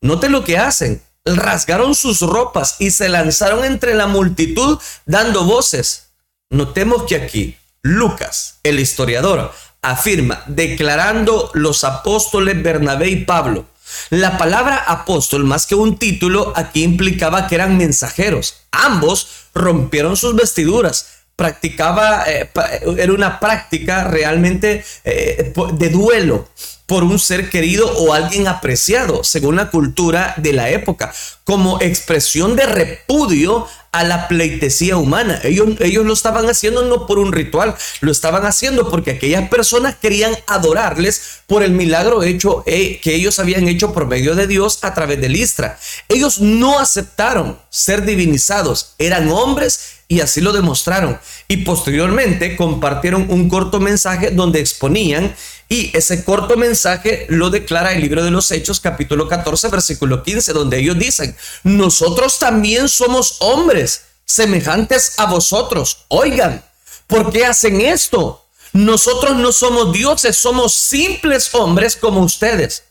Note 0.00 0.30
lo 0.30 0.44
que 0.44 0.56
hacen 0.56 1.02
rasgaron 1.24 1.94
sus 1.94 2.20
ropas 2.20 2.76
y 2.78 2.90
se 2.90 3.08
lanzaron 3.08 3.64
entre 3.64 3.94
la 3.94 4.06
multitud 4.06 4.78
dando 5.06 5.44
voces. 5.44 6.08
Notemos 6.50 7.04
que 7.04 7.16
aquí 7.16 7.56
Lucas, 7.82 8.58
el 8.62 8.80
historiador, 8.80 9.52
afirma, 9.82 10.42
declarando 10.46 11.50
los 11.54 11.84
apóstoles 11.84 12.62
Bernabé 12.62 13.08
y 13.08 13.24
Pablo. 13.24 13.66
La 14.10 14.38
palabra 14.38 14.76
apóstol, 14.76 15.44
más 15.44 15.66
que 15.66 15.74
un 15.74 15.96
título, 15.98 16.52
aquí 16.56 16.82
implicaba 16.82 17.46
que 17.48 17.56
eran 17.56 17.76
mensajeros. 17.76 18.62
Ambos 18.70 19.28
rompieron 19.54 20.16
sus 20.16 20.34
vestiduras. 20.36 21.06
Practicaba, 21.34 22.24
eh, 22.26 22.50
era 22.98 23.12
una 23.12 23.40
práctica 23.40 24.04
realmente 24.04 24.84
eh, 25.04 25.52
de 25.72 25.88
duelo 25.88 26.48
por 26.90 27.04
un 27.04 27.20
ser 27.20 27.50
querido 27.50 27.88
o 27.98 28.12
alguien 28.12 28.48
apreciado, 28.48 29.22
según 29.22 29.54
la 29.54 29.70
cultura 29.70 30.34
de 30.38 30.52
la 30.52 30.70
época, 30.70 31.14
como 31.44 31.80
expresión 31.80 32.56
de 32.56 32.66
repudio 32.66 33.68
a 33.92 34.02
la 34.02 34.26
pleitesía 34.26 34.96
humana. 34.96 35.38
Ellos, 35.44 35.68
ellos 35.78 36.04
lo 36.04 36.12
estaban 36.12 36.50
haciendo 36.50 36.82
no 36.82 37.06
por 37.06 37.20
un 37.20 37.30
ritual, 37.30 37.76
lo 38.00 38.10
estaban 38.10 38.44
haciendo 38.44 38.90
porque 38.90 39.12
aquellas 39.12 39.48
personas 39.48 39.94
querían 40.02 40.36
adorarles 40.48 41.42
por 41.46 41.62
el 41.62 41.70
milagro 41.70 42.24
hecho 42.24 42.64
eh, 42.66 42.98
que 43.00 43.14
ellos 43.14 43.38
habían 43.38 43.68
hecho 43.68 43.92
por 43.92 44.08
medio 44.08 44.34
de 44.34 44.48
Dios 44.48 44.80
a 44.82 44.92
través 44.92 45.20
de 45.20 45.28
Listra. 45.28 45.78
Ellos 46.08 46.40
no 46.40 46.80
aceptaron 46.80 47.56
ser 47.68 48.04
divinizados, 48.04 48.96
eran 48.98 49.30
hombres 49.30 50.00
y 50.08 50.22
así 50.22 50.40
lo 50.40 50.52
demostraron. 50.52 51.20
Y 51.46 51.58
posteriormente 51.58 52.56
compartieron 52.56 53.26
un 53.30 53.48
corto 53.48 53.78
mensaje 53.78 54.32
donde 54.32 54.58
exponían 54.58 55.32
y 55.70 55.96
ese 55.96 56.22
corto 56.22 56.58
mensaje 56.58 57.24
lo 57.30 57.48
declara 57.48 57.92
el 57.92 58.02
libro 58.02 58.22
de 58.22 58.30
los 58.30 58.50
Hechos 58.50 58.78
capítulo 58.78 59.26
14 59.26 59.68
versículo 59.68 60.22
15 60.22 60.52
donde 60.52 60.80
ellos 60.80 60.98
dicen, 60.98 61.34
nosotros 61.62 62.38
también 62.38 62.90
somos 62.90 63.36
hombres 63.40 64.02
semejantes 64.26 65.18
a 65.18 65.24
vosotros. 65.24 66.04
Oigan, 66.08 66.62
¿por 67.06 67.32
qué 67.32 67.46
hacen 67.46 67.80
esto? 67.80 68.44
Nosotros 68.74 69.36
no 69.36 69.50
somos 69.52 69.94
dioses, 69.94 70.36
somos 70.36 70.74
simples 70.74 71.48
hombres 71.54 71.96
como 71.96 72.20
ustedes. 72.20 72.82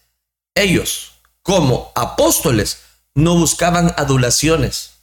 Ellos, 0.56 1.12
como 1.44 1.92
apóstoles, 1.94 2.80
no 3.14 3.36
buscaban 3.36 3.94
adulaciones 3.96 4.94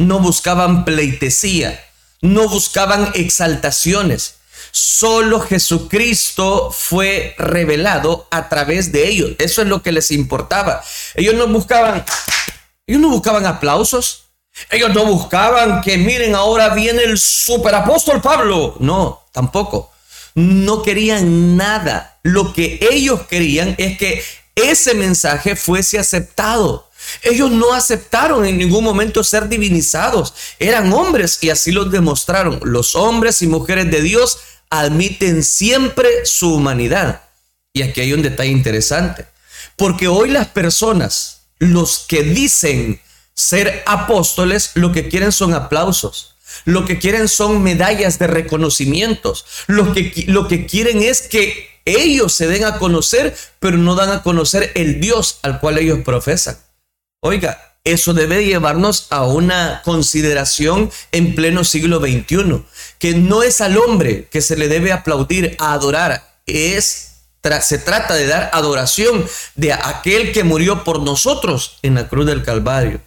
no 0.00 0.18
buscaban 0.18 0.86
pleitesía, 0.86 1.78
no 2.22 2.48
buscaban 2.48 3.12
exaltaciones. 3.14 4.36
Solo 4.72 5.40
Jesucristo 5.40 6.70
fue 6.70 7.34
revelado 7.38 8.28
a 8.30 8.48
través 8.48 8.92
de 8.92 9.08
ellos. 9.08 9.32
Eso 9.38 9.62
es 9.62 9.68
lo 9.68 9.82
que 9.82 9.92
les 9.92 10.10
importaba. 10.10 10.82
Ellos 11.14 11.34
no 11.34 11.48
buscaban, 11.48 12.04
ellos 12.86 13.00
no 13.00 13.08
buscaban 13.10 13.46
aplausos. 13.46 14.24
Ellos 14.70 14.92
no 14.92 15.06
buscaban 15.06 15.80
que 15.80 15.96
miren 15.96 16.34
ahora 16.34 16.70
viene 16.70 17.02
el 17.04 17.18
superapóstol 17.18 18.20
Pablo. 18.20 18.76
No, 18.80 19.24
tampoco. 19.32 19.90
No 20.34 20.82
querían 20.82 21.56
nada. 21.56 22.18
Lo 22.22 22.52
que 22.52 22.78
ellos 22.90 23.22
querían 23.28 23.74
es 23.78 23.96
que 23.96 24.22
ese 24.54 24.94
mensaje 24.94 25.56
fuese 25.56 25.98
aceptado. 25.98 26.88
Ellos 27.22 27.50
no 27.50 27.72
aceptaron 27.72 28.44
en 28.44 28.58
ningún 28.58 28.84
momento 28.84 29.24
ser 29.24 29.48
divinizados. 29.48 30.34
Eran 30.58 30.92
hombres 30.92 31.38
y 31.42 31.50
así 31.50 31.72
lo 31.72 31.86
demostraron. 31.86 32.60
Los 32.62 32.94
hombres 32.94 33.42
y 33.42 33.46
mujeres 33.46 33.90
de 33.90 34.02
Dios 34.02 34.38
admiten 34.70 35.42
siempre 35.42 36.08
su 36.24 36.54
humanidad. 36.54 37.22
Y 37.72 37.82
aquí 37.82 38.00
hay 38.00 38.12
un 38.12 38.22
detalle 38.22 38.50
interesante. 38.50 39.26
Porque 39.76 40.08
hoy 40.08 40.30
las 40.30 40.48
personas, 40.48 41.42
los 41.58 42.06
que 42.08 42.22
dicen 42.22 43.00
ser 43.34 43.82
apóstoles, 43.86 44.70
lo 44.74 44.92
que 44.92 45.08
quieren 45.08 45.32
son 45.32 45.54
aplausos. 45.54 46.36
Lo 46.64 46.84
que 46.84 46.98
quieren 46.98 47.28
son 47.28 47.62
medallas 47.62 48.18
de 48.18 48.26
reconocimientos. 48.26 49.44
Lo 49.66 49.92
que, 49.92 50.24
lo 50.26 50.48
que 50.48 50.66
quieren 50.66 51.02
es 51.02 51.22
que 51.22 51.68
ellos 51.84 52.34
se 52.34 52.46
den 52.46 52.64
a 52.64 52.78
conocer, 52.78 53.36
pero 53.58 53.76
no 53.76 53.94
dan 53.94 54.10
a 54.10 54.22
conocer 54.22 54.72
el 54.74 55.00
Dios 55.00 55.38
al 55.42 55.60
cual 55.60 55.78
ellos 55.78 56.00
profesan. 56.04 56.58
Oiga, 57.20 57.69
eso 57.84 58.12
debe 58.12 58.44
llevarnos 58.44 59.06
a 59.10 59.24
una 59.24 59.82
consideración 59.84 60.90
en 61.12 61.34
pleno 61.34 61.64
siglo 61.64 61.98
XXI, 61.98 62.64
que 62.98 63.14
no 63.14 63.42
es 63.42 63.60
al 63.60 63.78
hombre 63.78 64.28
que 64.30 64.42
se 64.42 64.56
le 64.56 64.68
debe 64.68 64.92
aplaudir, 64.92 65.56
a 65.58 65.72
adorar, 65.72 66.38
es 66.46 67.10
se 67.62 67.78
trata 67.78 68.14
de 68.14 68.26
dar 68.26 68.50
adoración 68.52 69.26
de 69.54 69.72
aquel 69.72 70.32
que 70.32 70.44
murió 70.44 70.84
por 70.84 71.00
nosotros 71.00 71.78
en 71.82 71.94
la 71.94 72.08
cruz 72.08 72.26
del 72.26 72.44
Calvario. 72.44 73.00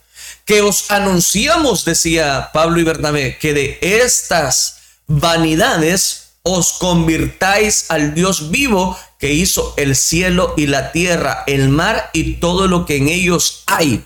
Que 0.46 0.62
os 0.62 0.90
anunciamos, 0.90 1.86
decía 1.86 2.50
Pablo 2.52 2.80
y 2.80 2.84
Bernabé, 2.84 3.38
que 3.38 3.54
de 3.54 3.78
estas 3.82 4.78
vanidades 5.08 6.32
os 6.42 6.74
convirtáis 6.74 7.86
al 7.90 8.14
Dios 8.16 8.50
vivo 8.50 8.98
que 9.20 9.34
hizo 9.34 9.74
el 9.78 9.96
cielo 9.96 10.54
y 10.58 10.68
la 10.68 10.92
tierra, 10.92 11.44
el 11.48 11.70
mar 11.70 12.10
y 12.12 12.36
todo 12.36 12.68
lo 12.68 12.86
que 12.86 12.98
en 12.98 13.08
ellos 13.08 13.64
hay. 13.68 14.04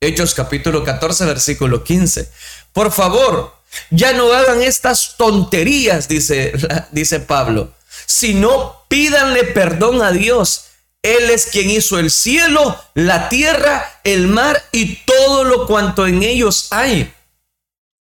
Hechos 0.00 0.34
capítulo 0.34 0.84
14, 0.84 1.24
versículo 1.24 1.82
15. 1.82 2.30
Por 2.74 2.92
favor, 2.92 3.54
ya 3.90 4.12
no 4.12 4.30
hagan 4.32 4.62
estas 4.62 5.16
tonterías, 5.16 6.06
dice, 6.06 6.52
dice 6.92 7.20
Pablo, 7.20 7.72
sino 8.04 8.84
pídanle 8.88 9.44
perdón 9.44 10.02
a 10.02 10.12
Dios. 10.12 10.66
Él 11.02 11.30
es 11.30 11.46
quien 11.46 11.70
hizo 11.70 11.98
el 11.98 12.10
cielo, 12.10 12.78
la 12.92 13.30
tierra, 13.30 14.00
el 14.04 14.28
mar 14.28 14.62
y 14.70 14.96
todo 14.96 15.44
lo 15.44 15.66
cuanto 15.66 16.06
en 16.06 16.22
ellos 16.22 16.68
hay. 16.72 17.14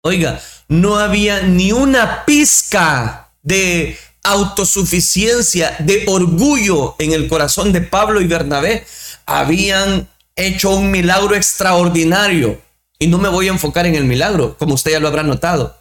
Oiga, 0.02 0.42
no 0.68 0.98
había 0.98 1.40
ni 1.42 1.72
una 1.72 2.26
pizca 2.26 3.30
de 3.42 3.98
autosuficiencia, 4.24 5.74
de 5.78 6.04
orgullo 6.06 6.96
en 6.98 7.12
el 7.12 7.28
corazón 7.28 7.72
de 7.72 7.80
Pablo 7.80 8.20
y 8.20 8.26
Bernabé, 8.26 8.86
habían 9.24 10.08
hecho 10.46 10.70
un 10.70 10.90
milagro 10.90 11.34
extraordinario. 11.34 12.60
Y 12.98 13.06
no 13.06 13.18
me 13.18 13.28
voy 13.28 13.48
a 13.48 13.52
enfocar 13.52 13.86
en 13.86 13.94
el 13.94 14.04
milagro, 14.04 14.56
como 14.58 14.74
usted 14.74 14.92
ya 14.92 15.00
lo 15.00 15.08
habrá 15.08 15.22
notado. 15.22 15.76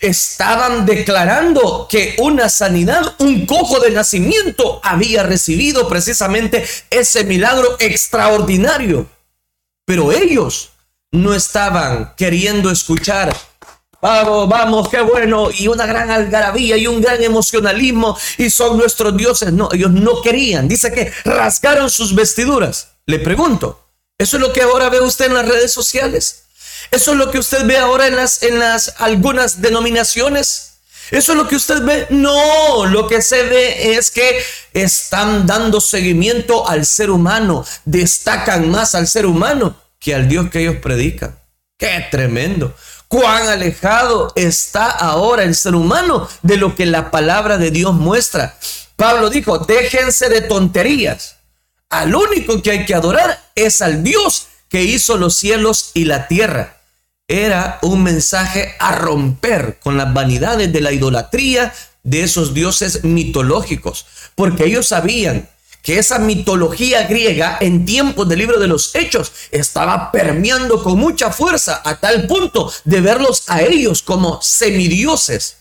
Estaban 0.00 0.86
declarando 0.86 1.86
que 1.90 2.16
una 2.18 2.48
sanidad, 2.48 3.14
un 3.18 3.46
cojo 3.46 3.80
de 3.80 3.90
nacimiento, 3.90 4.80
había 4.82 5.22
recibido 5.22 5.88
precisamente 5.88 6.64
ese 6.90 7.24
milagro 7.24 7.76
extraordinario. 7.78 9.06
Pero 9.84 10.12
ellos 10.12 10.70
no 11.12 11.34
estaban 11.34 12.14
queriendo 12.16 12.70
escuchar 12.70 13.34
Vamos, 14.04 14.50
vamos, 14.50 14.90
qué 14.90 15.00
bueno. 15.00 15.48
Y 15.50 15.66
una 15.66 15.86
gran 15.86 16.10
algarabía 16.10 16.76
y 16.76 16.86
un 16.86 17.00
gran 17.00 17.22
emocionalismo. 17.22 18.14
Y 18.36 18.50
son 18.50 18.76
nuestros 18.76 19.16
dioses. 19.16 19.50
No, 19.50 19.70
ellos 19.72 19.92
no 19.92 20.20
querían. 20.20 20.68
Dice 20.68 20.92
que 20.92 21.10
rasgaron 21.24 21.88
sus 21.88 22.14
vestiduras. 22.14 22.88
Le 23.06 23.18
pregunto, 23.18 23.83
¿eso 24.18 24.36
es 24.36 24.40
lo 24.40 24.52
que 24.52 24.62
ahora 24.62 24.88
ve 24.88 25.00
usted 25.00 25.26
en 25.26 25.34
las 25.34 25.48
redes 25.48 25.72
sociales? 25.72 26.44
¿Eso 26.90 27.12
es 27.12 27.16
lo 27.16 27.30
que 27.30 27.38
usted 27.38 27.64
ve 27.66 27.78
ahora 27.78 28.06
en 28.06 28.16
las, 28.16 28.42
en 28.42 28.58
las 28.58 28.94
algunas 28.98 29.60
denominaciones? 29.60 30.72
¿Eso 31.10 31.32
es 31.32 31.38
lo 31.38 31.48
que 31.48 31.56
usted 31.56 31.82
ve? 31.82 32.06
No, 32.10 32.86
lo 32.86 33.06
que 33.06 33.20
se 33.20 33.42
ve 33.44 33.96
es 33.96 34.10
que 34.10 34.42
están 34.72 35.46
dando 35.46 35.80
seguimiento 35.80 36.68
al 36.68 36.86
ser 36.86 37.10
humano, 37.10 37.64
destacan 37.84 38.70
más 38.70 38.94
al 38.94 39.06
ser 39.06 39.26
humano 39.26 39.76
que 39.98 40.14
al 40.14 40.28
Dios 40.28 40.50
que 40.50 40.60
ellos 40.60 40.76
predican. 40.76 41.38
Qué 41.78 42.06
tremendo 42.10 42.74
cuán 43.14 43.48
alejado 43.48 44.32
está 44.34 44.90
ahora 44.90 45.44
el 45.44 45.54
ser 45.54 45.76
humano 45.76 46.28
de 46.42 46.56
lo 46.56 46.74
que 46.74 46.84
la 46.84 47.12
palabra 47.12 47.58
de 47.58 47.70
Dios 47.70 47.94
muestra. 47.94 48.56
Pablo 48.96 49.30
dijo, 49.30 49.58
déjense 49.58 50.28
de 50.28 50.40
tonterías. 50.40 51.33
Al 51.94 52.12
único 52.12 52.60
que 52.60 52.72
hay 52.72 52.84
que 52.86 52.94
adorar 52.94 53.40
es 53.54 53.80
al 53.80 54.02
Dios 54.02 54.48
que 54.68 54.82
hizo 54.82 55.16
los 55.16 55.36
cielos 55.36 55.92
y 55.94 56.06
la 56.06 56.26
tierra. 56.26 56.80
Era 57.28 57.78
un 57.82 58.02
mensaje 58.02 58.74
a 58.80 58.96
romper 58.96 59.78
con 59.80 59.96
las 59.96 60.12
vanidades 60.12 60.72
de 60.72 60.80
la 60.80 60.90
idolatría 60.90 61.72
de 62.02 62.24
esos 62.24 62.52
dioses 62.52 63.04
mitológicos, 63.04 64.06
porque 64.34 64.64
ellos 64.64 64.88
sabían 64.88 65.48
que 65.84 66.00
esa 66.00 66.18
mitología 66.18 67.06
griega 67.06 67.58
en 67.60 67.84
tiempos 67.84 68.28
del 68.28 68.40
libro 68.40 68.58
de 68.58 68.66
los 68.66 68.92
hechos 68.96 69.30
estaba 69.52 70.10
permeando 70.10 70.82
con 70.82 70.98
mucha 70.98 71.30
fuerza 71.30 71.80
a 71.84 72.00
tal 72.00 72.26
punto 72.26 72.72
de 72.82 73.00
verlos 73.00 73.44
a 73.46 73.62
ellos 73.62 74.02
como 74.02 74.42
semidioses. 74.42 75.58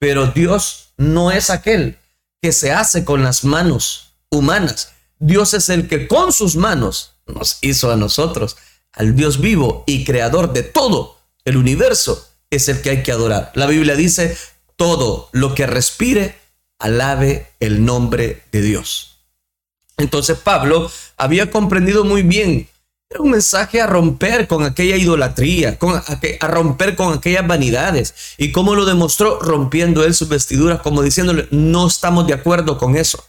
Pero 0.00 0.26
Dios 0.26 0.88
no 0.96 1.30
es 1.30 1.48
aquel 1.48 1.96
que 2.42 2.50
se 2.50 2.72
hace 2.72 3.04
con 3.04 3.22
las 3.22 3.44
manos 3.44 4.14
humanas. 4.30 4.94
Dios 5.20 5.52
es 5.52 5.68
el 5.68 5.86
que 5.86 6.08
con 6.08 6.32
sus 6.32 6.56
manos 6.56 7.12
nos 7.26 7.58
hizo 7.60 7.92
a 7.92 7.96
nosotros. 7.96 8.56
Al 8.92 9.14
Dios 9.14 9.40
vivo 9.40 9.84
y 9.86 10.04
creador 10.04 10.52
de 10.52 10.62
todo 10.62 11.18
el 11.44 11.58
universo 11.58 12.26
es 12.48 12.68
el 12.68 12.80
que 12.80 12.90
hay 12.90 13.02
que 13.02 13.12
adorar. 13.12 13.52
La 13.54 13.66
Biblia 13.66 13.94
dice, 13.94 14.36
todo 14.76 15.28
lo 15.32 15.54
que 15.54 15.66
respire, 15.66 16.36
alabe 16.78 17.52
el 17.60 17.84
nombre 17.84 18.42
de 18.50 18.62
Dios. 18.62 19.18
Entonces 19.98 20.38
Pablo 20.38 20.90
había 21.18 21.50
comprendido 21.50 22.04
muy 22.04 22.22
bien. 22.22 22.66
Era 23.10 23.20
un 23.20 23.30
mensaje 23.32 23.80
a 23.80 23.86
romper 23.86 24.46
con 24.48 24.64
aquella 24.64 24.96
idolatría, 24.96 25.78
a, 26.40 26.46
romper 26.48 26.96
con 26.96 27.12
aquellas 27.12 27.46
vanidades. 27.46 28.14
¿Y 28.38 28.52
cómo 28.52 28.74
lo 28.74 28.86
demostró? 28.86 29.38
Rompiendo 29.40 30.02
él 30.02 30.14
sus 30.14 30.28
vestiduras, 30.28 30.80
como 30.80 31.02
diciéndole, 31.02 31.46
no 31.50 31.88
estamos 31.88 32.26
de 32.26 32.34
acuerdo 32.34 32.78
con 32.78 32.96
eso. 32.96 33.22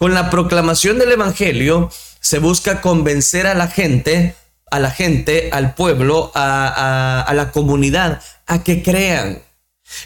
Con 0.00 0.14
la 0.14 0.30
proclamación 0.30 0.98
del 0.98 1.12
Evangelio 1.12 1.90
se 2.20 2.38
busca 2.38 2.80
convencer 2.80 3.46
a 3.46 3.52
la 3.52 3.68
gente, 3.68 4.34
a 4.70 4.80
la 4.80 4.90
gente, 4.90 5.50
al 5.52 5.74
pueblo, 5.74 6.32
a 6.34 7.30
la 7.34 7.52
comunidad, 7.52 8.22
a 8.46 8.64
que 8.64 8.82
crean, 8.82 9.42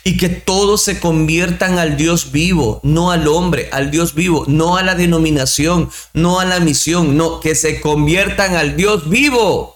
y 0.02 0.16
que 0.16 0.30
todos 0.30 0.82
se 0.82 0.98
conviertan 0.98 1.78
al 1.78 1.96
Dios 1.96 2.32
vivo, 2.32 2.80
no 2.82 3.12
al 3.12 3.28
hombre, 3.28 3.68
al 3.70 3.92
Dios 3.92 4.14
vivo, 4.14 4.44
no 4.48 4.76
a 4.76 4.82
la 4.82 4.96
denominación, 4.96 5.90
no 6.12 6.40
a 6.40 6.44
la 6.44 6.58
misión, 6.58 7.16
no, 7.16 7.38
que 7.38 7.54
se 7.54 7.80
conviertan 7.80 8.56
al 8.56 8.76
Dios 8.76 9.08
vivo 9.08 9.73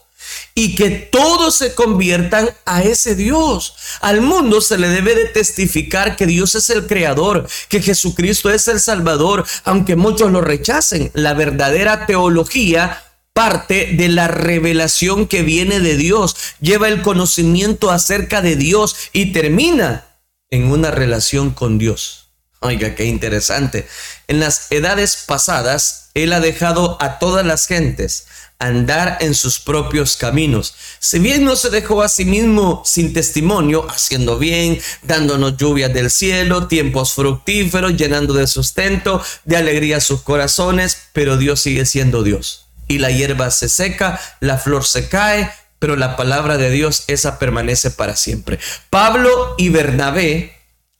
y 0.55 0.75
que 0.75 0.91
todos 0.91 1.57
se 1.57 1.75
conviertan 1.75 2.51
a 2.65 2.83
ese 2.83 3.15
Dios. 3.15 3.75
Al 4.01 4.21
mundo 4.21 4.61
se 4.61 4.79
le 4.79 4.89
debe 4.89 5.15
de 5.15 5.27
testificar 5.27 6.17
que 6.17 6.27
Dios 6.27 6.55
es 6.55 6.71
el 6.71 6.87
creador, 6.87 7.49
que 7.69 7.83
Jesucristo 7.83 8.51
es 8.51 8.69
el 8.69 8.81
Salvador, 8.81 9.47
aunque 9.65 9.97
muchos 9.97 10.33
lo 10.33 10.41
rechacen. 10.41 11.11
La 11.15 11.35
verdadera 11.35 12.07
teología 12.07 13.05
parte 13.39 13.91
de 13.93 14.09
la 14.09 14.27
revelación 14.27 15.29
que 15.29 15.43
viene 15.43 15.79
de 15.79 15.97
Dios, 15.97 16.35
lleva 16.61 16.89
el 16.89 17.03
conocimiento 17.03 17.93
acerca 17.93 18.43
de 18.43 18.57
Dios 18.57 18.97
y 19.13 19.33
termina 19.33 20.07
en 20.51 20.73
una 20.73 20.91
relación 20.91 21.51
con 21.53 21.79
Dios. 21.79 22.31
Oiga, 22.59 22.97
qué 22.97 23.05
interesante. 23.05 23.87
En 24.27 24.41
las 24.41 24.73
edades 24.73 25.23
pasadas, 25.25 26.11
Él 26.15 26.33
ha 26.33 26.41
dejado 26.41 26.99
a 27.01 27.21
todas 27.21 27.47
las 27.47 27.69
gentes 27.69 28.27
andar 28.59 29.19
en 29.21 29.35
sus 29.35 29.61
propios 29.61 30.17
caminos. 30.17 30.75
Si 30.99 31.19
bien 31.19 31.45
no 31.45 31.55
se 31.57 31.71
dejó 31.71 32.03
a 32.03 32.09
sí 32.09 32.25
mismo 32.25 32.83
sin 32.85 33.13
testimonio, 33.13 33.87
haciendo 33.89 34.39
bien, 34.39 34.81
dándonos 35.03 35.57
lluvias 35.57 35.93
del 35.95 36.11
cielo, 36.11 36.67
tiempos 36.67 37.13
fructíferos, 37.13 37.97
llenando 37.97 38.35
de 38.35 38.47
sustento, 38.47 39.23
de 39.45 39.57
alegría 39.57 40.01
sus 40.01 40.23
corazones, 40.23 41.09
pero 41.13 41.37
Dios 41.37 41.61
sigue 41.61 41.87
siendo 41.87 42.23
Dios 42.23 42.69
y 42.89 42.99
la 42.99 43.11
hierba 43.11 43.51
se 43.51 43.69
seca, 43.69 44.21
la 44.41 44.59
flor 44.59 44.85
se 44.85 45.09
cae, 45.09 45.53
pero 45.79 45.95
la 45.95 46.17
palabra 46.17 46.57
de 46.57 46.71
Dios 46.71 47.05
esa 47.07 47.39
permanece 47.39 47.91
para 47.91 48.17
siempre. 48.17 48.59
Pablo 48.91 49.55
y 49.59 49.69
Bernabé, 49.69 50.57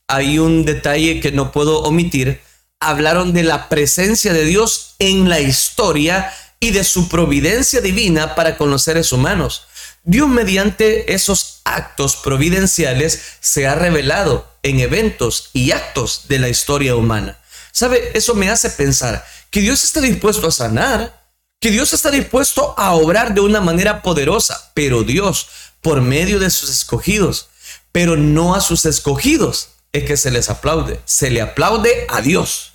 hay 0.07 0.39
un 0.39 0.65
detalle 0.65 1.19
que 1.19 1.31
no 1.31 1.51
puedo 1.51 1.81
omitir, 1.81 2.39
hablaron 2.79 3.33
de 3.33 3.43
la 3.43 3.67
presencia 3.67 4.31
de 4.31 4.45
Dios 4.45 4.95
en 4.99 5.27
la 5.27 5.39
historia 5.39 6.31
y 6.59 6.71
de 6.71 6.83
su 6.83 7.07
providencia 7.07 7.81
divina 7.81 8.35
para 8.35 8.57
con 8.57 8.69
los 8.69 8.83
seres 8.83 9.11
humanos. 9.11 9.63
Dios 10.03 10.27
mediante 10.27 11.13
esos 11.13 11.61
actos 11.63 12.15
providenciales 12.15 13.21
se 13.39 13.67
ha 13.67 13.75
revelado 13.75 14.49
en 14.63 14.79
eventos 14.79 15.49
y 15.53 15.71
actos 15.71 16.23
de 16.27 16.39
la 16.39 16.49
historia 16.49 16.95
humana. 16.95 17.39
¿Sabe? 17.71 18.11
Eso 18.13 18.33
me 18.35 18.49
hace 18.49 18.69
pensar 18.69 19.25
que 19.49 19.61
Dios 19.61 19.83
está 19.83 20.01
dispuesto 20.01 20.47
a 20.47 20.51
sanar, 20.51 21.27
que 21.59 21.71
Dios 21.71 21.93
está 21.93 22.11
dispuesto 22.11 22.73
a 22.77 22.93
obrar 22.93 23.33
de 23.33 23.41
una 23.41 23.61
manera 23.61 24.01
poderosa, 24.01 24.71
pero 24.73 25.03
Dios, 25.03 25.47
por 25.81 26.01
medio 26.01 26.39
de 26.39 26.49
sus 26.49 26.69
escogidos, 26.69 27.49
pero 27.91 28.15
no 28.15 28.55
a 28.55 28.61
sus 28.61 28.85
escogidos, 28.85 29.69
es 29.91 30.03
que 30.03 30.17
se 30.17 30.31
les 30.31 30.49
aplaude, 30.49 30.99
se 31.05 31.29
le 31.29 31.41
aplaude 31.41 32.05
a 32.09 32.21
Dios. 32.21 32.68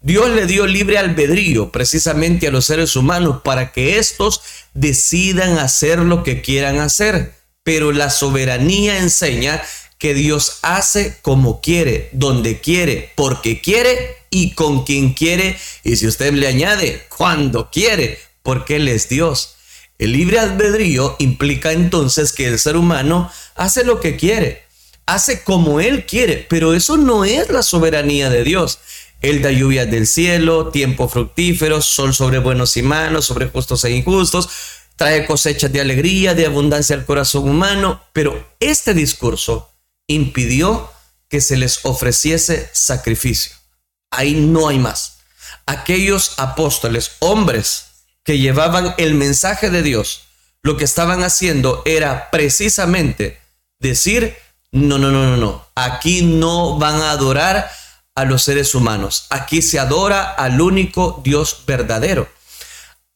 Dios 0.00 0.30
le 0.30 0.46
dio 0.46 0.66
libre 0.66 0.96
albedrío 0.96 1.72
precisamente 1.72 2.46
a 2.46 2.50
los 2.52 2.66
seres 2.66 2.94
humanos 2.94 3.40
para 3.42 3.72
que 3.72 3.98
éstos 3.98 4.42
decidan 4.72 5.58
hacer 5.58 5.98
lo 5.98 6.22
que 6.22 6.40
quieran 6.40 6.78
hacer. 6.78 7.34
Pero 7.64 7.92
la 7.92 8.10
soberanía 8.10 8.98
enseña 8.98 9.60
que 9.98 10.14
Dios 10.14 10.60
hace 10.62 11.18
como 11.22 11.60
quiere, 11.60 12.08
donde 12.12 12.60
quiere, 12.60 13.12
porque 13.16 13.60
quiere 13.60 14.16
y 14.30 14.52
con 14.52 14.84
quien 14.84 15.12
quiere. 15.14 15.58
Y 15.82 15.96
si 15.96 16.06
usted 16.06 16.32
le 16.32 16.46
añade, 16.46 17.04
cuando 17.16 17.70
quiere, 17.70 18.18
porque 18.42 18.76
Él 18.76 18.88
es 18.88 19.08
Dios. 19.08 19.56
El 19.98 20.12
libre 20.12 20.38
albedrío 20.38 21.16
implica 21.18 21.72
entonces 21.72 22.32
que 22.32 22.46
el 22.46 22.60
ser 22.60 22.76
humano 22.76 23.30
hace 23.56 23.82
lo 23.82 23.98
que 23.98 24.16
quiere, 24.16 24.62
hace 25.06 25.42
como 25.42 25.80
Él 25.80 26.06
quiere, 26.06 26.46
pero 26.48 26.72
eso 26.72 26.96
no 26.96 27.24
es 27.24 27.50
la 27.50 27.64
soberanía 27.64 28.30
de 28.30 28.44
Dios. 28.44 28.78
Él 29.20 29.42
da 29.42 29.50
lluvias 29.50 29.90
del 29.90 30.06
cielo, 30.06 30.68
tiempo 30.68 31.08
fructífero, 31.08 31.82
sol 31.82 32.14
sobre 32.14 32.38
buenos 32.38 32.76
y 32.76 32.82
malos, 32.82 33.26
sobre 33.26 33.48
justos 33.48 33.84
e 33.84 33.90
injustos, 33.90 34.48
trae 34.96 35.26
cosechas 35.26 35.72
de 35.72 35.80
alegría, 35.80 36.34
de 36.34 36.46
abundancia 36.46 36.94
al 36.96 37.04
corazón 37.04 37.48
humano, 37.48 38.00
pero 38.12 38.48
este 38.60 38.94
discurso 38.94 39.70
impidió 40.06 40.90
que 41.28 41.40
se 41.40 41.56
les 41.56 41.84
ofreciese 41.84 42.70
sacrificio. 42.72 43.56
Ahí 44.10 44.34
no 44.34 44.68
hay 44.68 44.78
más. 44.78 45.18
Aquellos 45.66 46.34
apóstoles, 46.38 47.12
hombres 47.18 47.84
que 48.24 48.38
llevaban 48.38 48.94
el 48.98 49.14
mensaje 49.14 49.70
de 49.70 49.82
Dios, 49.82 50.22
lo 50.62 50.76
que 50.76 50.84
estaban 50.84 51.22
haciendo 51.22 51.82
era 51.84 52.30
precisamente 52.30 53.40
decir, 53.78 54.36
no, 54.72 54.98
no, 54.98 55.10
no, 55.10 55.24
no, 55.24 55.36
no, 55.36 55.66
aquí 55.74 56.22
no 56.22 56.78
van 56.78 57.00
a 57.00 57.10
adorar 57.10 57.70
a 58.18 58.24
los 58.24 58.42
seres 58.42 58.74
humanos, 58.74 59.26
aquí 59.30 59.62
se 59.62 59.78
adora 59.78 60.32
al 60.32 60.60
único 60.60 61.20
Dios 61.22 61.62
verdadero. 61.68 62.28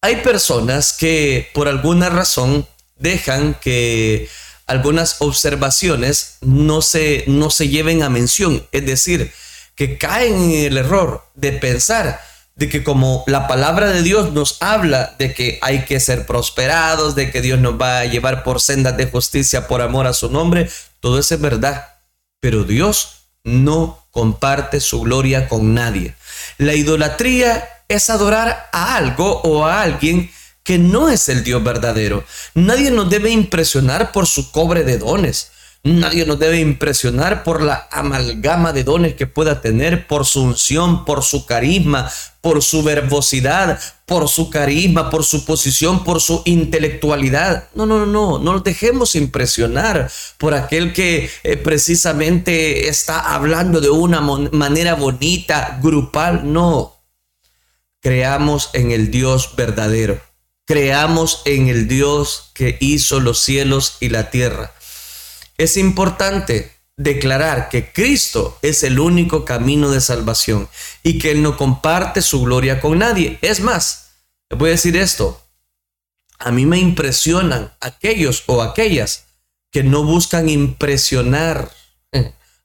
Hay 0.01 0.17
personas 0.17 0.93
que 0.93 1.51
por 1.55 1.67
alguna 1.67 2.09
razón 2.09 2.69
dejan 2.95 3.55
que 3.55 4.29
algunas 4.69 5.17
observaciones 5.19 6.37
no 6.41 6.83
se, 6.83 7.25
no 7.27 7.51
se 7.51 7.69
lleven 7.69 8.05
a 8.05 8.11
mención, 8.11 8.65
es 8.71 8.87
decir, 8.87 9.33
que 9.75 9.99
caen 9.99 10.37
en 10.37 10.67
el 10.67 10.79
error 10.79 11.25
de 11.35 11.51
pensar 11.51 12.21
de 12.55 12.69
que 12.69 12.85
como 12.85 13.25
la 13.27 13.49
palabra 13.49 13.91
de 13.91 14.03
Dios 14.03 14.33
nos 14.33 14.59
habla 14.63 15.17
de 15.19 15.35
que 15.35 15.59
hay 15.63 15.85
que 15.85 15.99
ser 15.99 16.27
prosperados, 16.27 17.17
de 17.17 17.33
que 17.33 17.41
Dios 17.41 17.59
nos 17.59 17.81
va 17.81 17.99
a 17.99 18.05
llevar 18.05 18.45
por 18.45 18.61
sendas 18.61 18.97
de 18.97 19.07
justicia 19.07 19.67
por 19.67 19.83
amor 19.83 20.07
a 20.07 20.13
su 20.13 20.31
nombre, 20.31 20.71
todo 21.01 21.19
eso 21.19 21.35
es 21.35 21.41
verdad, 21.41 21.89
pero 22.39 22.63
Dios 22.63 23.25
no 23.43 24.02
comparte 24.13 24.79
su 24.79 25.01
gloria 25.01 25.49
con 25.49 25.75
nadie. 25.75 26.15
La 26.59 26.75
idolatría 26.75 27.69
es 27.89 28.11
adorar 28.11 28.69
a 28.73 28.97
algo 28.97 29.41
o 29.43 29.67
a 29.67 29.83
alguien 29.83 30.31
que 30.63 30.79
no 30.79 31.09
es 31.09 31.29
el 31.29 31.43
Dios 31.43 31.65
verdadero. 31.65 32.25
Nadie 32.55 32.91
nos 32.91 33.11
debe 33.11 33.31
impresionar 33.31 34.13
por 34.13 34.27
su 34.27 34.53
cobre 34.53 34.85
de 34.85 34.99
dones. 34.99 35.52
Nadie 35.85 36.25
nos 36.27 36.39
debe 36.39 36.61
impresionar 36.61 37.43
por 37.43 37.61
la 37.61 37.89
amalgama 37.91 38.73
de 38.73 38.85
dones 38.85 39.15
que 39.15 39.27
pueda 39.27 39.61
tener, 39.61 40.07
por 40.07 40.25
su 40.25 40.43
unción, 40.43 41.05
por 41.05 41.25
su 41.25 41.45
carisma, 41.45 42.09
por 42.41 42.63
su 42.63 42.85
verbosidad, 42.85 43.81
por 44.07 44.29
su 44.29 44.49
carisma, 44.49 45.11
por 45.11 45.25
su 45.25 45.45
posición, 45.45 46.05
por 46.05 46.21
su 46.21 46.43
intelectualidad. 46.45 47.69
No, 47.75 47.85
no, 47.85 48.07
no, 48.07 48.39
no 48.39 48.53
nos 48.53 48.63
dejemos 48.63 49.17
impresionar 49.17 50.09
por 50.39 50.55
aquel 50.55 50.93
que 50.93 51.29
eh, 51.43 51.57
precisamente 51.57 52.89
está 52.89 53.35
hablando 53.35 53.81
de 53.81 53.91
una 53.91 54.21
manera 54.21 54.95
bonita, 54.95 55.81
grupal. 55.83 56.53
No, 56.53 57.03
creamos 58.01 58.71
en 58.73 58.93
el 58.93 59.11
Dios 59.11 59.57
verdadero 59.57 60.21
creamos 60.65 61.43
en 61.45 61.69
el 61.69 61.89
Dios 61.89 62.51
que 62.55 62.79
hizo 62.81 63.21
los 63.21 63.41
cielos 63.41 63.97
y 64.01 64.09
la 64.09 64.31
tierra. 64.31 64.73
Es 65.63 65.77
importante 65.77 66.73
declarar 66.97 67.69
que 67.69 67.93
Cristo 67.93 68.59
es 68.63 68.83
el 68.83 68.99
único 68.99 69.45
camino 69.45 69.93
de 69.93 70.01
salvación 70.01 70.69
y 71.05 71.21
que 71.21 71.31
Él 71.31 71.41
no 71.41 71.57
comparte 71.57 72.21
su 72.21 72.43
gloria 72.43 72.81
con 72.81 72.99
nadie. 72.99 73.39
Es 73.43 73.61
más, 73.61 74.09
le 74.51 74.57
voy 74.57 74.71
a 74.71 74.73
decir 74.73 74.97
esto, 74.97 75.41
a 76.41 76.51
mí 76.51 76.67
me 76.67 76.79
impresionan 76.79 77.73
aquellos 77.81 78.43
o 78.47 78.61
aquellas 78.61 79.27
que 79.71 79.85
no 79.85 80.03
buscan 80.03 80.49
impresionar 80.49 81.71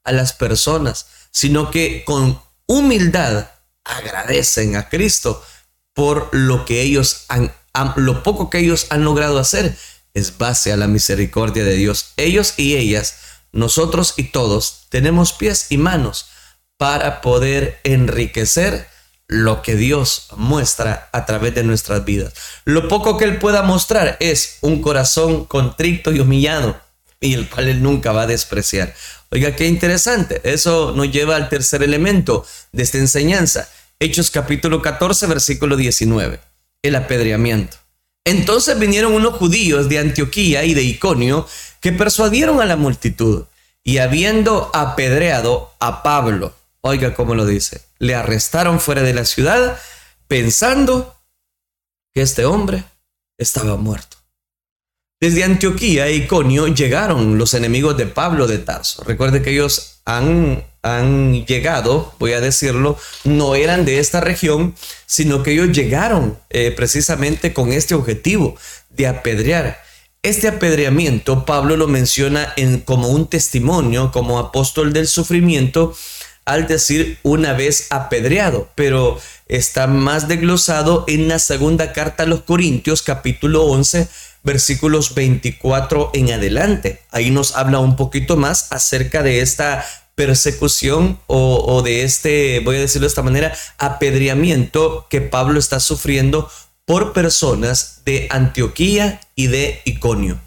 a 0.04 0.12
las 0.12 0.34
personas, 0.34 1.06
sino 1.30 1.70
que 1.70 2.04
con 2.04 2.42
humildad 2.66 3.52
agradecen 3.84 4.76
a 4.76 4.90
Cristo 4.90 5.46
por 5.94 6.30
lo 6.32 6.66
que 6.66 6.82
ellos 6.82 7.26
han 7.28 7.54
lo 7.96 8.24
poco 8.24 8.50
que 8.50 8.58
ellos 8.58 8.88
han 8.90 9.04
logrado 9.04 9.38
hacer 9.38 9.78
es 10.17 10.39
base 10.39 10.73
a 10.73 10.77
la 10.77 10.88
misericordia 10.88 11.63
de 11.63 11.75
Dios. 11.75 12.13
Ellos 12.17 12.56
y 12.58 12.75
ellas, 12.75 13.17
nosotros 13.51 14.15
y 14.17 14.23
todos, 14.25 14.88
tenemos 14.89 15.32
pies 15.32 15.67
y 15.69 15.77
manos 15.77 16.30
para 16.77 17.21
poder 17.21 17.80
enriquecer 17.84 18.88
lo 19.27 19.62
que 19.62 19.75
Dios 19.75 20.27
muestra 20.36 21.10
a 21.12 21.25
través 21.25 21.53
de 21.53 21.63
nuestras 21.63 22.03
vidas. 22.03 22.34
Lo 22.65 22.88
poco 22.88 23.17
que 23.17 23.25
Él 23.25 23.38
pueda 23.38 23.62
mostrar 23.62 24.17
es 24.19 24.58
un 24.62 24.82
corazón 24.82 25.45
contrito 25.45 26.12
y 26.12 26.19
humillado, 26.19 26.80
y 27.19 27.34
el 27.34 27.47
cual 27.49 27.67
Él 27.67 27.84
nunca 27.84 28.12
va 28.12 28.23
a 28.23 28.27
despreciar. 28.27 28.95
Oiga, 29.30 29.56
qué 29.56 29.67
interesante. 29.67 30.41
Eso 30.43 30.93
nos 30.95 31.12
lleva 31.12 31.36
al 31.36 31.49
tercer 31.49 31.84
elemento 31.84 32.45
de 32.71 32.84
esta 32.84 32.97
enseñanza. 32.97 33.69
Hechos 33.99 34.32
capítulo 34.32 34.82
14, 34.82 35.27
versículo 35.27 35.75
19 35.75 36.39
el 36.84 36.95
apedreamiento. 36.95 37.77
Entonces 38.28 38.78
vinieron 38.78 39.13
unos 39.13 39.36
judíos 39.36 39.88
de 39.88 40.00
Antioquía 40.00 40.66
y 40.66 40.74
de 40.74 40.84
Iconio 40.84 41.48
que 41.80 41.94
persuadieron 41.94 42.60
a 42.60 42.66
la 42.66 42.76
multitud 42.76 43.46
y 43.86 44.00
habiendo 44.00 44.70
apedreado 44.74 45.72
a 45.80 46.04
Pablo, 46.04 46.54
oiga 46.82 47.13
cómo 47.13 47.36
lo 47.36 47.46
dice, 47.46 47.84
le 48.00 48.16
arrestaron 48.16 48.82
fuera 48.82 49.02
de 49.02 49.13
la 49.13 49.24
ciudad 49.24 49.80
pensando 50.28 51.16
que 52.13 52.22
este 52.22 52.44
hombre 52.44 52.84
estaba 53.38 53.78
muerto. 53.78 54.18
Desde 55.22 55.46
Antioquía 55.46 56.08
e 56.08 56.16
Iconio 56.16 56.68
llegaron 56.68 57.38
los 57.38 57.54
enemigos 57.54 57.96
de 57.96 58.08
Pablo 58.08 58.46
de 58.46 58.58
Tarso. 58.58 59.06
Recuerde 59.06 59.42
que 59.42 59.52
ellos 59.52 59.97
han 60.08 61.46
llegado, 61.46 62.13
voy 62.20 62.34
a 62.34 62.41
decirlo, 62.41 62.98
no 63.24 63.56
eran 63.56 63.86
de 63.86 64.00
esta 64.00 64.22
región, 64.22 64.74
sino 65.06 65.43
que 65.43 65.52
ellos 65.52 65.72
llegaron 65.72 66.38
eh, 66.50 66.72
precisamente 66.72 67.54
con 67.54 67.74
este 67.74 67.93
objetivo 67.93 68.56
de 68.89 69.08
apedrear. 69.08 69.82
Este 70.24 70.48
apedreamiento 70.48 71.46
Pablo 71.46 71.78
lo 71.78 71.88
menciona 71.88 72.54
en, 72.56 72.80
como 72.80 73.10
un 73.10 73.28
testimonio, 73.28 74.12
como 74.12 74.39
apóstol 74.39 74.93
del 74.93 75.08
sufrimiento, 75.08 75.96
al 76.46 76.67
decir 76.67 77.20
una 77.24 77.54
vez 77.54 77.88
apedreado, 77.89 78.70
pero 78.76 79.20
está 79.48 79.88
más 79.88 80.28
desglosado 80.28 81.04
en 81.08 81.28
la 81.28 81.39
segunda 81.39 81.91
carta 81.91 82.24
a 82.24 82.26
los 82.26 82.41
Corintios, 82.41 83.02
capítulo 83.02 83.65
11, 83.65 84.08
versículos 84.48 85.14
24 85.14 86.12
en 86.14 86.32
adelante. 86.32 87.02
Ahí 87.12 87.30
nos 87.30 87.56
habla 87.56 87.80
un 87.80 87.98
poquito 87.98 88.38
más 88.38 88.72
acerca 88.72 89.22
de 89.22 89.42
esta 89.42 89.86
persecución 90.16 91.20
o, 91.28 91.84
de 91.84 92.04
este, 92.04 92.62
voy 92.62 92.78
a 92.78 92.80
decirlo 92.80 93.06
de 93.06 93.10
esta 93.10 93.22
manera, 93.22 93.54
apedreamiento 93.78 95.06
que 95.12 95.22
Pablo 95.22 95.60
está 95.60 95.80
sufriendo 95.80 96.50
por 96.86 97.14
personas 97.14 98.02
de 98.06 98.28
Antioquía 98.32 99.20
y 99.36 99.48
de 99.48 99.82
Iconio. 99.86 100.40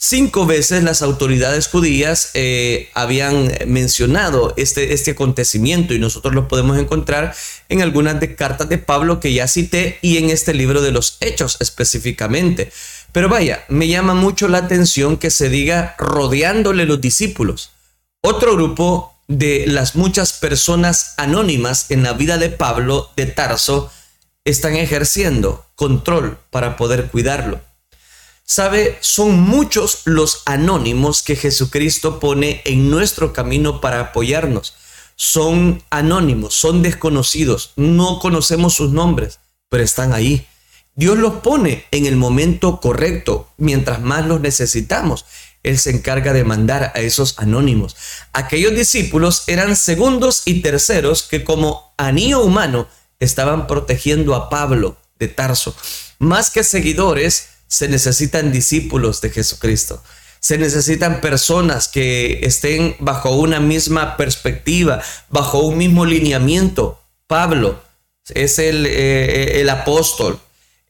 Cinco 0.00 0.46
veces 0.46 0.84
las 0.84 1.02
autoridades 1.02 1.66
judías 1.66 2.30
eh, 2.34 2.88
habían 2.94 3.52
mencionado 3.66 4.54
este, 4.56 4.92
este 4.92 5.10
acontecimiento 5.10 5.92
y 5.92 5.98
nosotros 5.98 6.32
lo 6.34 6.46
podemos 6.46 6.78
encontrar 6.78 7.34
en 7.68 7.82
algunas 7.82 8.20
de 8.20 8.36
cartas 8.36 8.68
de 8.68 8.78
Pablo 8.78 9.18
que 9.18 9.32
ya 9.32 9.48
cité 9.48 9.98
y 10.00 10.18
en 10.18 10.30
este 10.30 10.54
libro 10.54 10.80
de 10.82 10.92
los 10.92 11.18
Hechos 11.20 11.56
específicamente. 11.58 12.70
Pero 13.12 13.28
vaya, 13.28 13.64
me 13.68 13.88
llama 13.88 14.14
mucho 14.14 14.48
la 14.48 14.58
atención 14.58 15.16
que 15.16 15.30
se 15.30 15.48
diga 15.48 15.94
rodeándole 15.98 16.84
los 16.84 17.00
discípulos. 17.00 17.70
Otro 18.22 18.54
grupo 18.54 19.14
de 19.28 19.66
las 19.66 19.94
muchas 19.94 20.32
personas 20.32 21.14
anónimas 21.16 21.90
en 21.90 22.02
la 22.02 22.12
vida 22.12 22.38
de 22.38 22.50
Pablo 22.50 23.10
de 23.16 23.26
Tarso 23.26 23.90
están 24.44 24.76
ejerciendo 24.76 25.66
control 25.74 26.38
para 26.50 26.76
poder 26.76 27.08
cuidarlo. 27.08 27.60
Sabe, 28.44 28.96
son 29.00 29.38
muchos 29.38 30.02
los 30.06 30.42
anónimos 30.46 31.22
que 31.22 31.36
Jesucristo 31.36 32.18
pone 32.18 32.62
en 32.64 32.90
nuestro 32.90 33.34
camino 33.34 33.82
para 33.82 34.00
apoyarnos. 34.00 34.74
Son 35.16 35.82
anónimos, 35.90 36.54
son 36.54 36.82
desconocidos, 36.82 37.72
no 37.76 38.18
conocemos 38.20 38.72
sus 38.74 38.90
nombres, 38.90 39.40
pero 39.68 39.84
están 39.84 40.14
ahí 40.14 40.46
Dios 40.98 41.16
los 41.16 41.34
pone 41.34 41.84
en 41.92 42.06
el 42.06 42.16
momento 42.16 42.80
correcto, 42.80 43.48
mientras 43.56 44.00
más 44.00 44.26
los 44.26 44.40
necesitamos. 44.40 45.26
Él 45.62 45.78
se 45.78 45.90
encarga 45.90 46.32
de 46.32 46.42
mandar 46.42 46.90
a 46.92 46.98
esos 46.98 47.38
anónimos. 47.38 47.94
Aquellos 48.32 48.74
discípulos 48.74 49.44
eran 49.46 49.76
segundos 49.76 50.42
y 50.44 50.60
terceros 50.60 51.22
que 51.22 51.44
como 51.44 51.94
anillo 51.98 52.40
humano 52.40 52.88
estaban 53.20 53.68
protegiendo 53.68 54.34
a 54.34 54.50
Pablo 54.50 54.96
de 55.20 55.28
Tarso. 55.28 55.76
Más 56.18 56.50
que 56.50 56.64
seguidores, 56.64 57.50
se 57.68 57.86
necesitan 57.86 58.50
discípulos 58.50 59.20
de 59.20 59.30
Jesucristo. 59.30 60.02
Se 60.40 60.58
necesitan 60.58 61.20
personas 61.20 61.86
que 61.86 62.40
estén 62.42 62.96
bajo 62.98 63.36
una 63.36 63.60
misma 63.60 64.16
perspectiva, 64.16 65.00
bajo 65.28 65.60
un 65.60 65.78
mismo 65.78 66.04
lineamiento. 66.04 67.00
Pablo 67.28 67.80
es 68.30 68.58
el, 68.58 68.84
eh, 68.84 69.60
el 69.60 69.68
apóstol, 69.68 70.40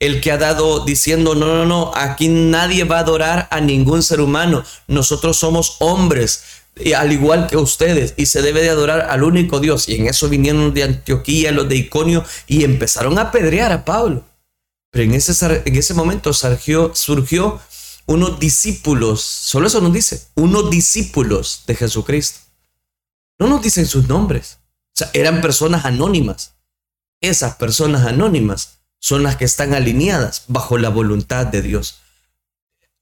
el 0.01 0.21
que 0.21 0.31
ha 0.31 0.39
dado 0.39 0.85
diciendo, 0.85 1.35
no, 1.35 1.47
no, 1.47 1.67
no, 1.67 1.93
aquí 1.95 2.29
nadie 2.29 2.85
va 2.85 2.99
a 2.99 3.01
adorar 3.01 3.49
a 3.51 3.61
ningún 3.61 4.03
ser 4.03 4.21
humano. 4.21 4.65
Nosotros 4.87 5.37
somos 5.37 5.77
hombres, 5.81 6.45
y 6.77 6.93
al 6.93 7.13
igual 7.13 7.49
que 7.49 7.57
ustedes, 7.57 8.15
y 8.17 8.27
se 8.27 8.43
debe 8.43 8.63
de 8.63 8.71
adorar 8.71 9.09
al 9.11 9.25
único 9.25 9.59
Dios. 9.59 9.89
Y 9.89 9.97
en 9.97 10.07
eso 10.07 10.29
vinieron 10.29 10.73
de 10.73 10.85
Antioquía, 10.85 11.51
los 11.51 11.69
de 11.69 11.77
Iconio, 11.77 12.25
y 12.47 12.65
empezaron 12.65 13.19
a 13.19 13.23
apedrear 13.23 13.73
a 13.73 13.85
Pablo. 13.85 14.25
Pero 14.91 15.05
en 15.05 15.15
ese, 15.15 15.63
en 15.65 15.77
ese 15.77 15.95
momento 15.95 16.33
surgió, 16.33 16.93
surgió 16.95 17.61
unos 18.07 18.39
discípulos, 18.41 19.21
solo 19.21 19.67
eso 19.67 19.81
nos 19.81 19.93
dice, 19.93 20.29
unos 20.35 20.71
discípulos 20.71 21.65
de 21.67 21.75
Jesucristo. 21.75 22.41
No 23.39 23.49
nos 23.49 23.63
dicen 23.63 23.87
sus 23.87 24.09
nombres. 24.09 24.59
O 24.73 24.99
sea, 24.99 25.11
eran 25.13 25.41
personas 25.41 25.85
anónimas. 25.85 26.55
Esas 27.21 27.57
personas 27.57 28.07
anónimas 28.07 28.78
son 28.99 29.23
las 29.23 29.37
que 29.37 29.45
están 29.45 29.75
alineadas 29.75 30.45
bajo 30.49 30.79
la 30.79 30.89
voluntad 30.89 31.47
de 31.47 31.63
Dios. 31.63 32.01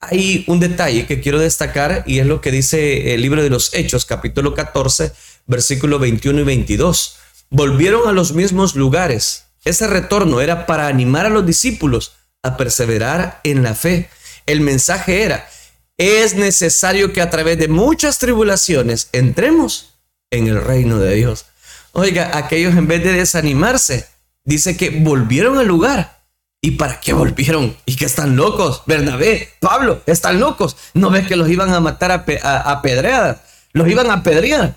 Hay 0.00 0.44
un 0.46 0.60
detalle 0.60 1.06
que 1.06 1.20
quiero 1.20 1.38
destacar 1.38 2.04
y 2.06 2.18
es 2.18 2.26
lo 2.26 2.40
que 2.40 2.50
dice 2.50 3.14
el 3.14 3.22
libro 3.22 3.42
de 3.42 3.50
los 3.50 3.72
Hechos, 3.74 4.04
capítulo 4.04 4.54
14, 4.54 5.12
versículo 5.46 5.98
21 5.98 6.40
y 6.40 6.44
22. 6.44 7.16
Volvieron 7.48 8.08
a 8.08 8.12
los 8.12 8.32
mismos 8.32 8.74
lugares. 8.74 9.46
Ese 9.64 9.86
retorno 9.86 10.40
era 10.40 10.66
para 10.66 10.86
animar 10.86 11.26
a 11.26 11.30
los 11.30 11.46
discípulos 11.46 12.12
a 12.42 12.56
perseverar 12.56 13.40
en 13.42 13.62
la 13.62 13.74
fe. 13.74 14.10
El 14.44 14.60
mensaje 14.60 15.22
era, 15.22 15.48
es 15.96 16.34
necesario 16.34 17.12
que 17.12 17.22
a 17.22 17.30
través 17.30 17.58
de 17.58 17.68
muchas 17.68 18.18
tribulaciones 18.18 19.08
entremos 19.12 19.94
en 20.30 20.46
el 20.46 20.62
reino 20.62 20.98
de 20.98 21.14
Dios. 21.14 21.46
Oiga, 21.92 22.36
aquellos 22.36 22.76
en 22.76 22.86
vez 22.86 23.02
de 23.02 23.12
desanimarse, 23.12 24.06
dice 24.46 24.76
que 24.78 24.88
volvieron 24.88 25.58
al 25.58 25.66
lugar. 25.66 26.24
¿Y 26.62 26.72
para 26.72 27.00
qué 27.00 27.12
volvieron? 27.12 27.76
¿Y 27.84 27.96
que 27.96 28.06
están 28.06 28.34
locos? 28.34 28.82
Bernabé, 28.86 29.50
Pablo, 29.60 30.02
están 30.06 30.40
locos. 30.40 30.76
¿No 30.94 31.10
ves 31.10 31.26
que 31.28 31.36
los 31.36 31.50
iban 31.50 31.72
a 31.74 31.80
matar 31.80 32.10
a, 32.10 32.70
a, 32.70 32.82
pedreadas? 32.82 33.40
Los 33.72 33.88
iban 33.88 34.10
a 34.10 34.14
apedrear. 34.14 34.74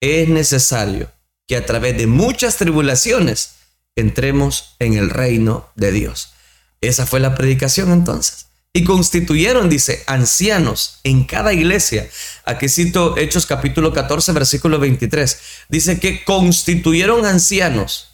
Es 0.00 0.28
necesario 0.28 1.10
que 1.48 1.56
a 1.56 1.64
través 1.64 1.96
de 1.96 2.06
muchas 2.06 2.58
tribulaciones 2.58 3.54
entremos 3.96 4.76
en 4.78 4.94
el 4.94 5.10
reino 5.10 5.68
de 5.74 5.90
Dios. 5.90 6.32
Esa 6.80 7.06
fue 7.06 7.18
la 7.18 7.34
predicación 7.34 7.92
entonces. 7.92 8.46
Y 8.72 8.84
constituyeron, 8.84 9.68
dice, 9.68 10.04
ancianos 10.06 11.00
en 11.02 11.24
cada 11.24 11.52
iglesia. 11.52 12.08
Aquí 12.44 12.68
cito 12.68 13.16
Hechos 13.16 13.46
capítulo 13.46 13.92
14, 13.92 14.30
versículo 14.32 14.78
23. 14.78 15.40
Dice 15.68 15.98
que 15.98 16.22
constituyeron 16.24 17.26
ancianos 17.26 18.09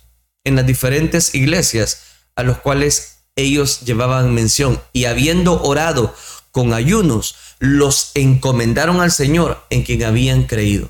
en 0.47 0.57
las 0.57 0.67
diferentes 0.67 1.35
iglesias 1.35 2.03
a 2.37 2.43
los 2.43 2.59
cuales 2.59 3.19
ellos 3.35 3.81
llevaban 3.81 4.33
mención 4.33 4.81
y 4.93 5.05
habiendo 5.05 5.63
orado 5.63 6.15
con 6.53 6.73
ayunos, 6.73 7.37
los 7.59 8.13
encomendaron 8.15 9.01
al 9.01 9.13
Señor 9.13 9.63
en 9.69 9.83
quien 9.83 10.05
habían 10.05 10.45
creído. 10.45 10.89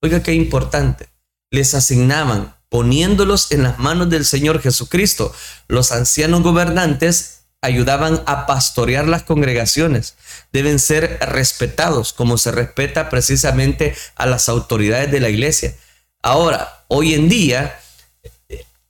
Oiga, 0.00 0.22
qué 0.22 0.32
importante. 0.32 1.08
Les 1.50 1.74
asignaban, 1.74 2.54
poniéndolos 2.68 3.50
en 3.52 3.64
las 3.64 3.78
manos 3.78 4.08
del 4.10 4.24
Señor 4.24 4.62
Jesucristo. 4.62 5.34
Los 5.66 5.92
ancianos 5.92 6.42
gobernantes 6.42 7.40
ayudaban 7.60 8.22
a 8.26 8.46
pastorear 8.46 9.08
las 9.08 9.24
congregaciones. 9.24 10.14
Deben 10.52 10.78
ser 10.78 11.18
respetados 11.20 12.12
como 12.12 12.38
se 12.38 12.52
respeta 12.52 13.10
precisamente 13.10 13.94
a 14.14 14.26
las 14.26 14.48
autoridades 14.48 15.10
de 15.10 15.20
la 15.20 15.28
iglesia. 15.28 15.74
Ahora, 16.22 16.84
hoy 16.88 17.14
en 17.14 17.28
día, 17.28 17.78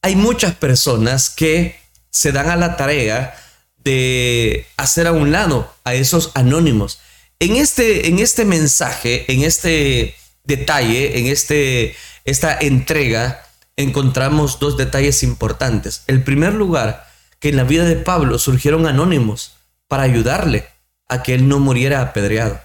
hay 0.02 0.16
muchas 0.16 0.54
personas 0.54 1.30
que 1.30 1.78
se 2.10 2.32
dan 2.32 2.50
a 2.50 2.56
la 2.56 2.76
tarea 2.76 3.34
de 3.76 4.66
hacer 4.76 5.06
a 5.06 5.12
un 5.12 5.32
lado 5.32 5.72
a 5.84 5.94
esos 5.94 6.32
anónimos. 6.34 7.00
En 7.38 7.56
este, 7.56 8.08
en 8.08 8.18
este 8.18 8.44
mensaje, 8.44 9.30
en 9.32 9.42
este 9.42 10.14
detalle, 10.44 11.18
en 11.18 11.26
este, 11.26 11.96
esta 12.24 12.58
entrega, 12.58 13.46
encontramos 13.76 14.58
dos 14.58 14.76
detalles 14.76 15.22
importantes. 15.22 16.02
El 16.06 16.22
primer 16.22 16.54
lugar, 16.54 17.06
que 17.38 17.50
en 17.50 17.56
la 17.56 17.64
vida 17.64 17.84
de 17.84 17.96
Pablo 17.96 18.38
surgieron 18.38 18.86
anónimos 18.86 19.54
para 19.86 20.02
ayudarle 20.02 20.66
a 21.08 21.22
que 21.22 21.34
él 21.34 21.48
no 21.48 21.60
muriera 21.60 22.02
apedreado. 22.02 22.60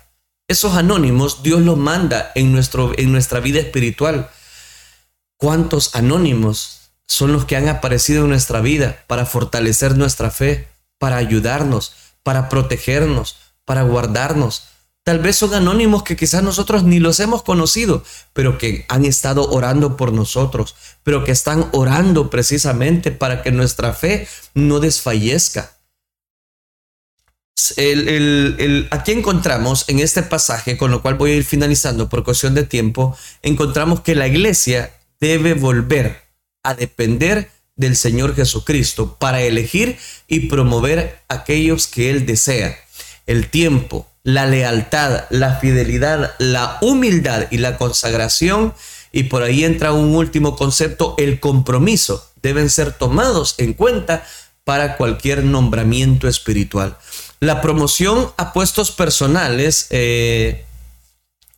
Esos 0.48 0.76
anónimos 0.76 1.44
Dios 1.44 1.62
los 1.62 1.78
manda 1.78 2.32
en, 2.36 2.52
nuestro, 2.52 2.92
en 2.98 3.12
nuestra 3.12 3.40
vida 3.40 3.60
espiritual. 3.60 4.30
¿Cuántos 5.38 5.96
anónimos 5.96 6.83
son 7.08 7.34
los 7.34 7.46
que 7.46 7.56
han 7.56 7.70
aparecido 7.70 8.24
en 8.24 8.30
nuestra 8.30 8.62
vida 8.62 9.04
para 9.08 9.26
fortalecer 9.26 9.98
nuestra 9.98 10.32
fe, 10.32 10.68
para 10.98 11.18
ayudarnos, 11.18 11.94
para 12.24 12.50
protegernos, 12.50 13.38
para 13.66 13.84
guardarnos. 13.84 14.70
Tal 15.04 15.20
vez 15.20 15.36
son 15.36 15.54
anónimos 15.54 16.04
que 16.04 16.16
quizás 16.16 16.44
nosotros 16.44 16.84
ni 16.84 17.00
los 17.00 17.20
hemos 17.20 17.44
conocido, 17.44 18.04
pero 18.32 18.58
que 18.58 18.86
han 18.88 19.04
estado 19.04 19.50
orando 19.52 19.98
por 19.98 20.14
nosotros, 20.14 20.76
pero 21.04 21.26
que 21.26 21.34
están 21.34 21.68
orando 21.74 22.30
precisamente 22.30 23.12
para 23.12 23.42
que 23.42 23.52
nuestra 23.52 23.94
fe 23.94 24.28
no 24.54 24.80
desfallezca. 24.80 25.78
aquí 28.92 29.12
encontramos 29.12 29.84
en 29.90 30.00
este 30.00 30.24
pasaje, 30.24 30.78
con 30.78 30.90
lo 30.90 31.02
cual 31.02 31.16
voy 31.16 31.32
a 31.32 31.36
ir 31.36 31.44
finalizando 31.44 32.08
por 32.08 32.24
cuestión 32.24 32.56
de 32.56 32.64
tiempo, 32.64 33.18
encontramos 33.42 34.00
que 34.02 34.16
la 34.16 34.28
iglesia 34.28 34.94
debe 35.20 35.54
volver 35.54 36.23
a 36.64 36.74
depender 36.74 37.52
del 37.76 37.96
Señor 37.96 38.36
Jesucristo 38.36 39.18
para 39.20 39.42
elegir 39.42 39.98
y 40.28 40.42
promover 40.48 41.20
aquellos 41.28 41.88
que 41.88 42.10
Él 42.10 42.26
desea. 42.26 42.78
El 43.26 43.50
tiempo, 43.50 44.08
la 44.24 44.46
lealtad, 44.46 45.26
la 45.30 45.56
fidelidad, 45.56 46.34
la 46.40 46.78
humildad 46.82 47.48
y 47.52 47.58
la 47.58 47.78
consagración. 47.78 48.74
Y 49.12 49.24
por 49.24 49.44
ahí 49.44 49.64
entra 49.64 49.94
un 49.94 50.16
último 50.16 50.56
concepto, 50.56 51.16
el 51.18 51.40
compromiso. 51.40 52.30
Deben 52.42 52.70
ser 52.70 52.94
tomados 52.94 53.56
en 53.58 53.74
cuenta 53.74 54.26
para 54.64 54.98
cualquier 54.98 55.44
nombramiento 55.44 56.28
espiritual. 56.28 56.98
La 57.40 57.62
promoción 57.62 58.32
a 58.38 58.54
puestos 58.54 58.92
personales 58.92 59.88
eh, 59.90 60.66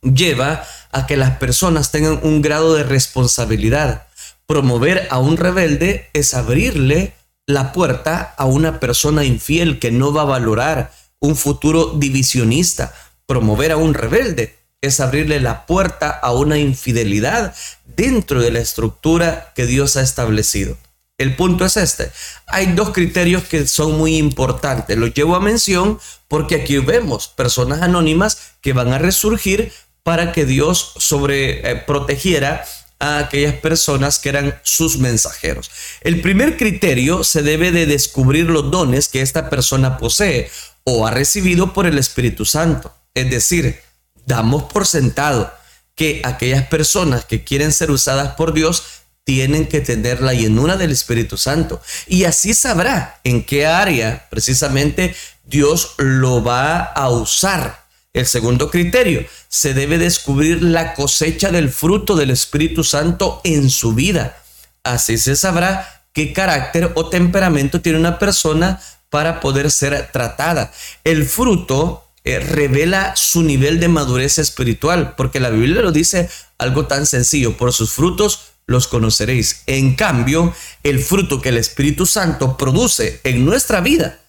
lleva 0.02 0.64
a 0.92 1.06
que 1.06 1.16
las 1.16 1.38
personas 1.38 1.92
tengan 1.92 2.20
un 2.22 2.42
grado 2.42 2.74
de 2.74 2.82
responsabilidad 2.82 4.06
Promover 4.46 5.08
a 5.10 5.18
un 5.18 5.36
rebelde 5.36 6.08
es 6.12 6.32
abrirle 6.34 7.14
la 7.46 7.72
puerta 7.72 8.34
a 8.36 8.44
una 8.46 8.78
persona 8.78 9.24
infiel 9.24 9.78
que 9.80 9.90
no 9.90 10.12
va 10.12 10.22
a 10.22 10.26
valorar 10.26 10.92
un 11.18 11.34
futuro 11.34 11.94
divisionista. 11.96 12.94
Promover 13.26 13.72
a 13.72 13.76
un 13.76 13.94
rebelde 13.94 14.56
es 14.80 15.00
abrirle 15.00 15.40
la 15.40 15.66
puerta 15.66 16.10
a 16.10 16.32
una 16.32 16.58
infidelidad 16.58 17.54
dentro 17.96 18.40
de 18.40 18.52
la 18.52 18.60
estructura 18.60 19.52
que 19.56 19.66
Dios 19.66 19.96
ha 19.96 20.02
establecido. 20.02 20.76
El 21.18 21.34
punto 21.34 21.64
es 21.64 21.76
este. 21.76 22.10
Hay 22.46 22.66
dos 22.72 22.90
criterios 22.90 23.44
que 23.44 23.66
son 23.66 23.98
muy 23.98 24.16
importantes. 24.16 24.96
Los 24.96 25.14
llevo 25.14 25.34
a 25.34 25.40
mención 25.40 25.98
porque 26.28 26.56
aquí 26.56 26.78
vemos 26.78 27.28
personas 27.28 27.82
anónimas 27.82 28.52
que 28.60 28.74
van 28.74 28.92
a 28.92 28.98
resurgir 28.98 29.72
para 30.02 30.32
que 30.32 30.44
Dios 30.44 30.92
sobre 30.98 31.68
eh, 31.68 31.76
protegiera 31.76 32.64
a 32.98 33.18
aquellas 33.18 33.54
personas 33.54 34.18
que 34.18 34.30
eran 34.30 34.58
sus 34.62 34.98
mensajeros. 34.98 35.70
El 36.00 36.20
primer 36.20 36.56
criterio 36.56 37.24
se 37.24 37.42
debe 37.42 37.72
de 37.72 37.86
descubrir 37.86 38.48
los 38.48 38.70
dones 38.70 39.08
que 39.08 39.20
esta 39.20 39.50
persona 39.50 39.98
posee 39.98 40.50
o 40.84 41.06
ha 41.06 41.10
recibido 41.10 41.72
por 41.72 41.86
el 41.86 41.98
Espíritu 41.98 42.44
Santo. 42.44 42.94
Es 43.14 43.30
decir, 43.30 43.80
damos 44.24 44.64
por 44.64 44.86
sentado 44.86 45.52
que 45.94 46.20
aquellas 46.24 46.66
personas 46.68 47.24
que 47.24 47.44
quieren 47.44 47.72
ser 47.72 47.90
usadas 47.90 48.34
por 48.34 48.52
Dios 48.52 48.84
tienen 49.24 49.66
que 49.66 49.80
tener 49.80 50.22
la 50.22 50.34
llenura 50.34 50.76
del 50.76 50.92
Espíritu 50.92 51.36
Santo. 51.36 51.82
Y 52.06 52.24
así 52.24 52.54
sabrá 52.54 53.20
en 53.24 53.44
qué 53.44 53.66
área 53.66 54.28
precisamente 54.30 55.16
Dios 55.44 55.94
lo 55.98 56.44
va 56.44 56.78
a 56.78 57.10
usar 57.10 57.85
el 58.16 58.26
segundo 58.26 58.70
criterio, 58.70 59.26
se 59.48 59.74
debe 59.74 59.98
descubrir 59.98 60.62
la 60.62 60.94
cosecha 60.94 61.50
del 61.50 61.68
fruto 61.68 62.16
del 62.16 62.30
Espíritu 62.30 62.82
Santo 62.82 63.40
en 63.44 63.68
su 63.68 63.92
vida. 63.92 64.42
Así 64.82 65.18
se 65.18 65.36
sabrá 65.36 66.04
qué 66.12 66.32
carácter 66.32 66.92
o 66.94 67.10
temperamento 67.10 67.82
tiene 67.82 67.98
una 67.98 68.18
persona 68.18 68.80
para 69.10 69.40
poder 69.40 69.70
ser 69.70 70.10
tratada. 70.12 70.72
El 71.04 71.26
fruto 71.26 72.04
eh, 72.24 72.40
revela 72.40 73.14
su 73.16 73.42
nivel 73.42 73.80
de 73.80 73.88
madurez 73.88 74.38
espiritual, 74.38 75.14
porque 75.16 75.38
la 75.38 75.50
Biblia 75.50 75.82
lo 75.82 75.92
dice 75.92 76.30
algo 76.56 76.86
tan 76.86 77.04
sencillo, 77.04 77.56
por 77.58 77.74
sus 77.74 77.92
frutos 77.92 78.52
los 78.66 78.88
conoceréis. 78.88 79.62
En 79.66 79.94
cambio, 79.94 80.54
el 80.82 81.00
fruto 81.00 81.42
que 81.42 81.50
el 81.50 81.58
Espíritu 81.58 82.06
Santo 82.06 82.56
produce 82.56 83.20
en 83.24 83.44
nuestra 83.44 83.80
vida 83.80 84.20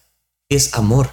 es 0.50 0.74
amor. 0.74 1.10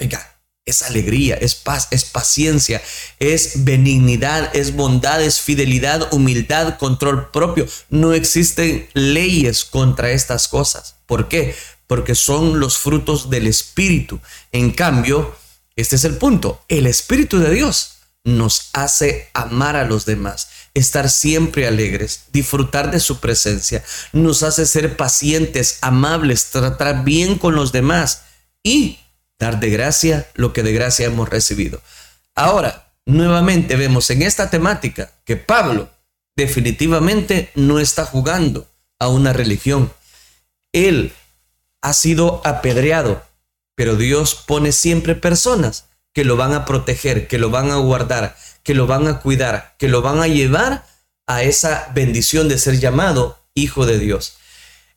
Oiga, 0.00 0.37
es 0.68 0.82
alegría, 0.82 1.36
es 1.36 1.54
paz, 1.54 1.88
es 1.90 2.04
paciencia, 2.04 2.82
es 3.18 3.64
benignidad, 3.64 4.54
es 4.54 4.74
bondad, 4.74 5.22
es 5.22 5.40
fidelidad, 5.40 6.12
humildad, 6.12 6.76
control 6.78 7.30
propio. 7.30 7.66
No 7.90 8.12
existen 8.12 8.88
leyes 8.94 9.64
contra 9.64 10.10
estas 10.10 10.48
cosas. 10.48 10.96
¿Por 11.06 11.28
qué? 11.28 11.54
Porque 11.86 12.14
son 12.14 12.60
los 12.60 12.78
frutos 12.78 13.30
del 13.30 13.46
Espíritu. 13.46 14.20
En 14.52 14.70
cambio, 14.70 15.34
este 15.76 15.96
es 15.96 16.04
el 16.04 16.16
punto. 16.16 16.62
El 16.68 16.86
Espíritu 16.86 17.38
de 17.38 17.50
Dios 17.50 17.98
nos 18.24 18.70
hace 18.72 19.30
amar 19.32 19.76
a 19.76 19.84
los 19.84 20.04
demás, 20.04 20.48
estar 20.74 21.08
siempre 21.08 21.66
alegres, 21.66 22.24
disfrutar 22.32 22.90
de 22.90 23.00
su 23.00 23.20
presencia, 23.20 23.82
nos 24.12 24.42
hace 24.42 24.66
ser 24.66 24.96
pacientes, 24.96 25.78
amables, 25.80 26.46
tratar 26.46 27.04
bien 27.04 27.38
con 27.38 27.54
los 27.54 27.72
demás 27.72 28.22
y 28.62 28.98
dar 29.38 29.60
de 29.60 29.70
gracia 29.70 30.28
lo 30.34 30.52
que 30.52 30.62
de 30.62 30.72
gracia 30.72 31.06
hemos 31.06 31.28
recibido. 31.28 31.80
Ahora, 32.34 32.92
nuevamente 33.06 33.76
vemos 33.76 34.10
en 34.10 34.22
esta 34.22 34.50
temática 34.50 35.10
que 35.24 35.36
Pablo 35.36 35.90
definitivamente 36.36 37.50
no 37.54 37.80
está 37.80 38.04
jugando 38.04 38.68
a 38.98 39.08
una 39.08 39.32
religión. 39.32 39.92
Él 40.72 41.12
ha 41.82 41.92
sido 41.92 42.40
apedreado, 42.44 43.22
pero 43.74 43.96
Dios 43.96 44.34
pone 44.34 44.72
siempre 44.72 45.14
personas 45.14 45.86
que 46.12 46.24
lo 46.24 46.36
van 46.36 46.54
a 46.54 46.64
proteger, 46.64 47.28
que 47.28 47.38
lo 47.38 47.50
van 47.50 47.70
a 47.70 47.76
guardar, 47.76 48.36
que 48.62 48.74
lo 48.74 48.86
van 48.86 49.06
a 49.06 49.20
cuidar, 49.20 49.74
que 49.78 49.88
lo 49.88 50.02
van 50.02 50.20
a 50.20 50.26
llevar 50.26 50.84
a 51.26 51.42
esa 51.42 51.90
bendición 51.94 52.48
de 52.48 52.58
ser 52.58 52.80
llamado 52.80 53.38
hijo 53.54 53.86
de 53.86 53.98
Dios. 53.98 54.37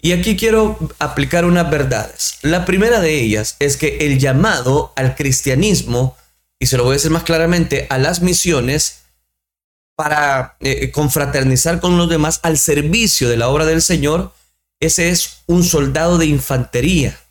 Y 0.01 0.13
aquí 0.13 0.35
quiero 0.35 0.77
aplicar 0.99 1.45
unas 1.45 1.69
verdades. 1.69 2.39
La 2.41 2.65
primera 2.65 2.99
de 2.99 3.21
ellas 3.21 3.55
es 3.59 3.77
que 3.77 3.97
el 4.01 4.19
llamado 4.19 4.93
al 4.95 5.15
cristianismo, 5.15 6.17
y 6.59 6.65
se 6.65 6.77
lo 6.77 6.83
voy 6.83 6.93
a 6.93 6.95
decir 6.95 7.11
más 7.11 7.23
claramente, 7.23 7.87
a 7.89 7.97
las 7.97 8.21
misiones, 8.21 9.03
para 9.95 10.57
eh, 10.59 10.89
confraternizar 10.91 11.79
con 11.79 11.97
los 11.97 12.09
demás 12.09 12.39
al 12.41 12.57
servicio 12.57 13.29
de 13.29 13.37
la 13.37 13.49
obra 13.49 13.65
del 13.65 13.81
Señor, 13.81 14.33
ese 14.79 15.09
es 15.09 15.43
un 15.45 15.63
soldado 15.63 16.17
de 16.17 16.25
infantería 16.25 17.21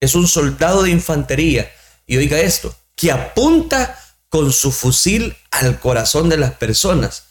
es 0.00 0.14
un 0.14 0.28
soldado 0.28 0.82
de 0.82 0.90
infantería. 0.90 1.70
Y 2.06 2.16
oiga 2.16 2.38
esto, 2.40 2.74
que 2.94 3.12
apunta 3.12 3.98
con 4.28 4.52
su 4.52 4.72
fusil 4.72 5.36
al 5.50 5.80
corazón 5.80 6.28
de 6.28 6.36
las 6.36 6.52
personas. 6.52 7.24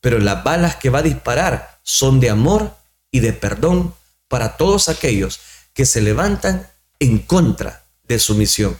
Pero 0.00 0.18
las 0.18 0.44
balas 0.44 0.76
que 0.76 0.90
va 0.90 1.00
a 1.00 1.02
disparar 1.02 1.80
son 1.82 2.20
de 2.20 2.30
amor 2.30 2.76
y 3.10 3.20
de 3.20 3.32
perdón 3.32 3.94
para 4.28 4.56
todos 4.56 4.88
aquellos 4.88 5.40
que 5.74 5.86
se 5.86 6.00
levantan 6.00 6.70
en 7.00 7.18
contra 7.18 7.84
de 8.04 8.18
su 8.18 8.34
misión. 8.34 8.78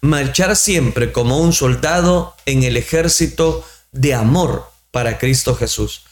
Marchar 0.00 0.56
siempre 0.56 1.12
como 1.12 1.38
un 1.38 1.52
soldado 1.52 2.36
en 2.46 2.62
el 2.62 2.76
ejército 2.76 3.66
de 3.92 4.14
amor 4.14 4.70
para 4.90 5.18
Cristo 5.18 5.54
Jesús. 5.54 6.02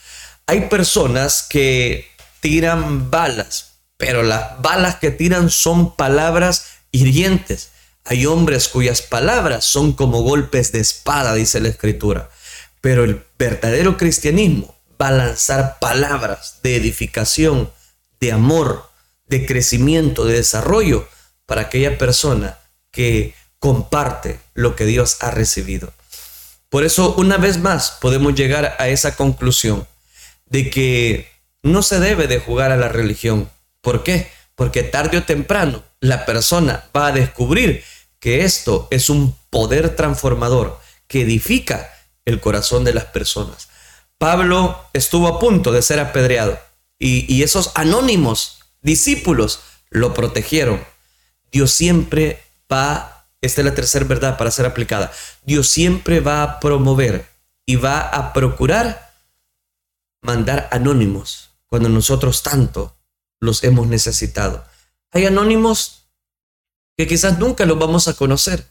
Hay 0.46 0.68
personas 0.68 1.46
que 1.48 2.08
tiran 2.40 3.10
balas 3.10 3.72
pero 4.02 4.24
las 4.24 4.60
balas 4.60 4.96
que 4.96 5.12
tiran 5.12 5.48
son 5.48 5.94
palabras 5.94 6.66
hirientes. 6.90 7.70
Hay 8.04 8.26
hombres 8.26 8.66
cuyas 8.66 9.00
palabras 9.00 9.64
son 9.64 9.92
como 9.92 10.22
golpes 10.22 10.72
de 10.72 10.80
espada, 10.80 11.34
dice 11.34 11.60
la 11.60 11.68
escritura. 11.68 12.28
Pero 12.80 13.04
el 13.04 13.24
verdadero 13.38 13.96
cristianismo 13.96 14.76
va 15.00 15.06
a 15.06 15.12
lanzar 15.12 15.78
palabras 15.78 16.58
de 16.64 16.74
edificación, 16.74 17.70
de 18.22 18.30
amor, 18.30 18.88
de 19.26 19.44
crecimiento, 19.46 20.24
de 20.24 20.34
desarrollo 20.34 21.08
para 21.44 21.62
aquella 21.62 21.98
persona 21.98 22.56
que 22.92 23.34
comparte 23.58 24.38
lo 24.54 24.76
que 24.76 24.86
Dios 24.86 25.16
ha 25.18 25.32
recibido. 25.32 25.92
Por 26.68 26.84
eso, 26.84 27.16
una 27.16 27.36
vez 27.36 27.58
más, 27.58 27.98
podemos 28.00 28.36
llegar 28.36 28.76
a 28.78 28.88
esa 28.88 29.16
conclusión 29.16 29.88
de 30.46 30.70
que 30.70 31.32
no 31.64 31.82
se 31.82 31.98
debe 31.98 32.28
de 32.28 32.38
jugar 32.38 32.70
a 32.70 32.76
la 32.76 32.88
religión, 32.88 33.50
¿Por 33.80 34.04
qué? 34.04 34.30
Porque 34.54 34.84
tarde 34.84 35.18
o 35.18 35.24
temprano 35.24 35.82
la 35.98 36.24
persona 36.24 36.84
va 36.96 37.08
a 37.08 37.12
descubrir 37.12 37.82
que 38.20 38.44
esto 38.44 38.86
es 38.92 39.10
un 39.10 39.36
poder 39.50 39.96
transformador 39.96 40.78
que 41.08 41.22
edifica 41.22 41.92
el 42.24 42.38
corazón 42.40 42.84
de 42.84 42.94
las 42.94 43.06
personas. 43.06 43.68
Pablo 44.18 44.86
estuvo 44.92 45.26
a 45.26 45.40
punto 45.40 45.72
de 45.72 45.82
ser 45.82 45.98
apedreado 45.98 46.60
y, 47.04 47.42
esos 47.42 47.72
anónimos 47.74 48.60
discípulos 48.80 49.60
lo 49.90 50.14
protegieron. 50.14 50.82
Dios 51.50 51.72
siempre 51.72 52.42
va, 52.72 53.26
esta 53.40 53.60
es 53.60 53.64
la 53.64 53.74
tercera 53.74 54.04
verdad 54.04 54.38
para 54.38 54.52
ser 54.52 54.66
aplicada, 54.66 55.12
Dios 55.44 55.68
siempre 55.68 56.20
va 56.20 56.42
a 56.42 56.60
promover 56.60 57.28
y 57.66 57.76
va 57.76 58.00
a 58.00 58.32
procurar 58.32 59.12
mandar 60.22 60.68
anónimos 60.70 61.50
cuando 61.66 61.88
nosotros 61.88 62.44
tanto 62.44 62.96
los 63.40 63.64
hemos 63.64 63.88
necesitado. 63.88 64.64
Hay 65.10 65.26
anónimos 65.26 66.06
que 66.96 67.08
quizás 67.08 67.38
nunca 67.38 67.66
los 67.66 67.78
vamos 67.78 68.06
a 68.06 68.14
conocer, 68.14 68.64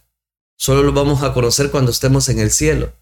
solo 0.55 0.83
los 0.83 0.93
vamos 0.93 1.21
a 1.23 1.33
conocer 1.33 1.69
cuando 1.69 1.91
estemos 1.91 2.29
en 2.29 2.39
el 2.39 2.51
cielo. 2.51 2.93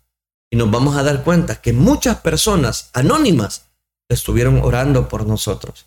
Y 0.52 0.58
nos 0.58 0.72
vamos 0.72 0.98
a 0.98 1.04
dar 1.04 1.24
cuenta 1.24 1.62
que 1.62 1.74
muchas 1.74 2.22
personas 2.22 2.90
anónimas 2.94 3.69
estuvieron 4.10 4.60
orando 4.62 5.08
por 5.08 5.26
nosotros, 5.26 5.86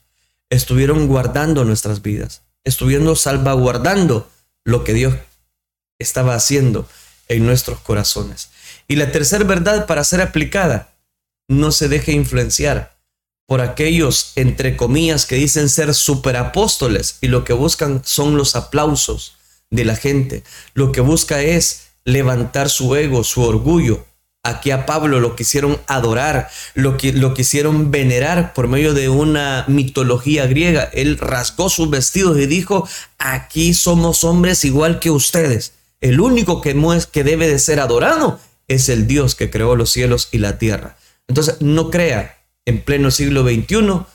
estuvieron 0.50 1.06
guardando 1.08 1.64
nuestras 1.64 2.02
vidas, 2.02 2.42
estuvieron 2.64 3.14
salvaguardando 3.16 4.30
lo 4.64 4.84
que 4.84 4.94
Dios 4.94 5.14
estaba 5.98 6.34
haciendo 6.34 6.88
en 7.28 7.44
nuestros 7.44 7.80
corazones. 7.80 8.50
Y 8.88 8.96
la 8.96 9.12
tercera 9.12 9.44
verdad 9.44 9.86
para 9.86 10.04
ser 10.04 10.20
aplicada, 10.20 10.94
no 11.48 11.72
se 11.72 11.88
deje 11.88 12.12
influenciar 12.12 12.96
por 13.46 13.60
aquellos, 13.60 14.32
entre 14.36 14.76
comillas, 14.76 15.26
que 15.26 15.34
dicen 15.34 15.68
ser 15.68 15.94
superapóstoles 15.94 17.18
y 17.20 17.28
lo 17.28 17.44
que 17.44 17.52
buscan 17.52 18.02
son 18.04 18.36
los 18.36 18.56
aplausos 18.56 19.36
de 19.70 19.84
la 19.84 19.96
gente. 19.96 20.44
Lo 20.74 20.92
que 20.92 21.00
busca 21.00 21.42
es 21.42 21.88
levantar 22.04 22.70
su 22.70 22.94
ego, 22.94 23.24
su 23.24 23.42
orgullo. 23.42 24.06
Aquí 24.44 24.72
a 24.72 24.86
Pablo 24.86 25.20
lo 25.20 25.36
quisieron 25.36 25.80
adorar, 25.86 26.48
lo, 26.74 26.96
que, 26.96 27.12
lo 27.12 27.32
quisieron 27.32 27.92
venerar 27.92 28.54
por 28.54 28.66
medio 28.66 28.92
de 28.92 29.08
una 29.08 29.64
mitología 29.68 30.46
griega. 30.46 30.90
Él 30.92 31.16
rasgó 31.18 31.70
sus 31.70 31.88
vestidos 31.90 32.36
y 32.38 32.46
dijo, 32.46 32.88
aquí 33.18 33.72
somos 33.72 34.24
hombres 34.24 34.64
igual 34.64 34.98
que 34.98 35.12
ustedes. 35.12 35.74
El 36.00 36.20
único 36.20 36.60
que, 36.60 36.74
que 37.12 37.22
debe 37.22 37.46
de 37.46 37.60
ser 37.60 37.78
adorado 37.78 38.40
es 38.66 38.88
el 38.88 39.06
Dios 39.06 39.36
que 39.36 39.48
creó 39.48 39.76
los 39.76 39.90
cielos 39.90 40.28
y 40.32 40.38
la 40.38 40.58
tierra. 40.58 40.96
Entonces, 41.28 41.60
no 41.60 41.90
crea 41.90 42.38
en 42.64 42.82
pleno 42.82 43.12
siglo 43.12 43.44
XXI, 43.44 44.06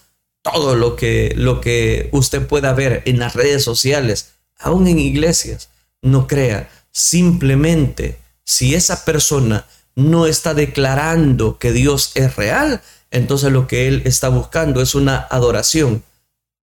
todo 0.42 0.76
lo 0.76 0.98
que, 0.98 1.34
lo 1.38 1.62
que 1.62 2.10
usted 2.12 2.46
pueda 2.46 2.74
ver 2.74 3.02
en 3.06 3.20
las 3.20 3.34
redes 3.34 3.64
sociales, 3.64 4.34
aún 4.60 4.88
en 4.88 5.00
iglesias, 5.00 5.70
no 6.02 6.28
crea. 6.28 6.70
Simplemente, 6.92 8.18
si 8.44 8.76
esa 8.76 9.06
persona 9.06 9.66
no 9.98 10.28
está 10.28 10.54
declarando 10.54 11.58
que 11.58 11.72
Dios 11.72 12.12
es 12.14 12.36
real, 12.36 12.84
entonces 13.10 13.52
lo 13.52 13.66
que 13.66 13.88
él 13.88 14.04
está 14.06 14.30
buscando 14.30 14.80
es 14.80 14.94
una 14.94 15.28
adoración 15.32 16.04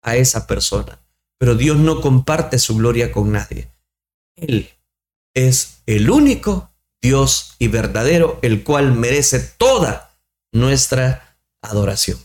a 0.03 0.17
esa 0.17 0.49
persona. 0.49 0.99
Pero 1.39 1.55
Dios 1.55 1.77
no 1.77 2.01
comparte 2.01 2.59
su 2.59 2.77
gloria 2.77 3.13
con 3.13 3.31
nadie. 3.31 3.71
Él 4.35 4.69
es 5.35 5.83
el 5.87 6.11
único 6.11 6.73
Dios 7.01 7.55
y 7.61 7.69
verdadero, 7.69 8.41
el 8.43 8.65
cual 8.65 8.93
merece 8.93 9.39
toda 9.39 10.17
nuestra 10.53 11.39
adoración. 11.63 12.19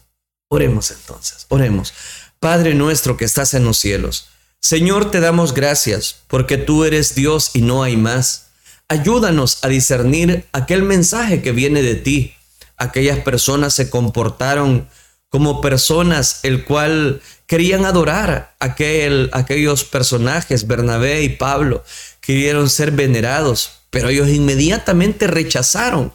Oremos 0.50 0.90
entonces, 0.90 1.46
oremos. 1.50 1.94
Padre 2.40 2.74
nuestro 2.74 3.18
que 3.18 3.26
estás 3.26 3.54
en 3.54 3.66
los 3.66 3.78
cielos, 3.78 4.30
Señor, 4.60 5.12
te 5.12 5.20
damos 5.20 5.54
gracias 5.54 6.24
porque 6.28 6.58
tú 6.58 6.86
eres 6.86 7.14
Dios 7.14 7.52
y 7.54 7.62
no 7.62 7.84
hay 7.84 7.98
más. 7.98 8.47
Ayúdanos 8.90 9.60
a 9.64 9.68
discernir 9.68 10.46
aquel 10.54 10.84
mensaje 10.84 11.42
que 11.42 11.52
viene 11.52 11.82
de 11.82 11.96
ti. 11.96 12.34
Aquellas 12.78 13.20
personas 13.20 13.74
se 13.74 13.90
comportaron 13.90 14.88
como 15.30 15.60
personas 15.60 16.40
el 16.44 16.64
cual 16.64 17.22
querían 17.48 17.86
adorar 17.86 18.56
aquel, 18.60 19.30
aquellos 19.34 19.84
personajes, 19.84 20.68
Bernabé 20.68 21.24
y 21.24 21.30
Pablo, 21.30 21.84
querían 22.22 22.70
ser 22.70 22.92
venerados, 22.92 23.72
pero 23.90 24.10
ellos 24.10 24.30
inmediatamente 24.30 25.28
rechazaron 25.28 26.14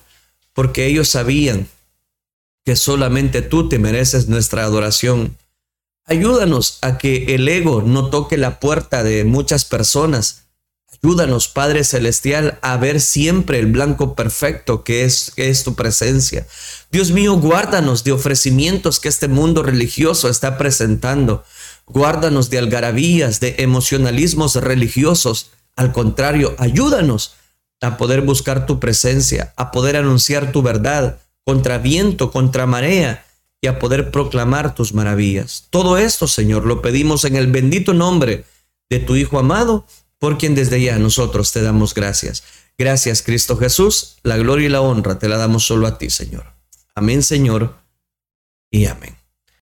porque 0.54 0.86
ellos 0.86 1.08
sabían 1.08 1.68
que 2.64 2.76
solamente 2.76 3.42
tú 3.42 3.68
te 3.68 3.78
mereces 3.78 4.28
nuestra 4.28 4.62
adoración. 4.62 5.36
Ayúdanos 6.04 6.78
a 6.82 6.98
que 6.98 7.34
el 7.34 7.48
ego 7.48 7.82
no 7.82 8.10
toque 8.10 8.36
la 8.36 8.60
puerta 8.60 9.02
de 9.02 9.24
muchas 9.24 9.64
personas. 9.64 10.44
Ayúdanos, 11.04 11.48
Padre 11.48 11.82
Celestial, 11.82 12.60
a 12.62 12.76
ver 12.76 13.00
siempre 13.00 13.58
el 13.58 13.66
blanco 13.66 14.14
perfecto 14.14 14.84
que 14.84 15.04
es, 15.04 15.32
que 15.34 15.50
es 15.50 15.64
tu 15.64 15.74
presencia. 15.74 16.46
Dios 16.92 17.10
mío, 17.10 17.34
guárdanos 17.34 18.04
de 18.04 18.12
ofrecimientos 18.12 19.00
que 19.00 19.08
este 19.08 19.26
mundo 19.26 19.64
religioso 19.64 20.28
está 20.28 20.56
presentando. 20.58 21.42
Guárdanos 21.86 22.50
de 22.50 22.58
algarabías, 22.58 23.40
de 23.40 23.56
emocionalismos 23.58 24.54
religiosos. 24.54 25.50
Al 25.74 25.90
contrario, 25.90 26.54
ayúdanos 26.58 27.34
a 27.80 27.96
poder 27.96 28.20
buscar 28.20 28.66
tu 28.66 28.78
presencia, 28.78 29.52
a 29.56 29.72
poder 29.72 29.96
anunciar 29.96 30.52
tu 30.52 30.62
verdad 30.62 31.18
contra 31.44 31.78
viento, 31.78 32.30
contra 32.30 32.66
marea 32.66 33.26
y 33.60 33.66
a 33.66 33.80
poder 33.80 34.12
proclamar 34.12 34.76
tus 34.76 34.94
maravillas. 34.94 35.66
Todo 35.70 35.98
esto, 35.98 36.28
Señor, 36.28 36.64
lo 36.64 36.80
pedimos 36.80 37.24
en 37.24 37.34
el 37.34 37.48
bendito 37.48 37.92
nombre 37.92 38.44
de 38.88 39.00
tu 39.00 39.16
Hijo 39.16 39.40
amado, 39.40 39.84
por 40.22 40.38
quien 40.38 40.54
desde 40.54 40.80
ya 40.80 41.00
nosotros 41.00 41.50
te 41.50 41.62
damos 41.62 41.94
gracias. 41.94 42.44
Gracias, 42.78 43.22
Cristo 43.22 43.56
Jesús. 43.56 44.18
La 44.22 44.36
gloria 44.36 44.66
y 44.66 44.68
la 44.68 44.80
honra 44.80 45.18
te 45.18 45.28
la 45.28 45.36
damos 45.36 45.66
solo 45.66 45.88
a 45.88 45.98
ti, 45.98 46.10
Señor. 46.10 46.46
Amén, 46.94 47.24
Señor, 47.24 47.74
y 48.70 48.86
amén. 48.86 49.21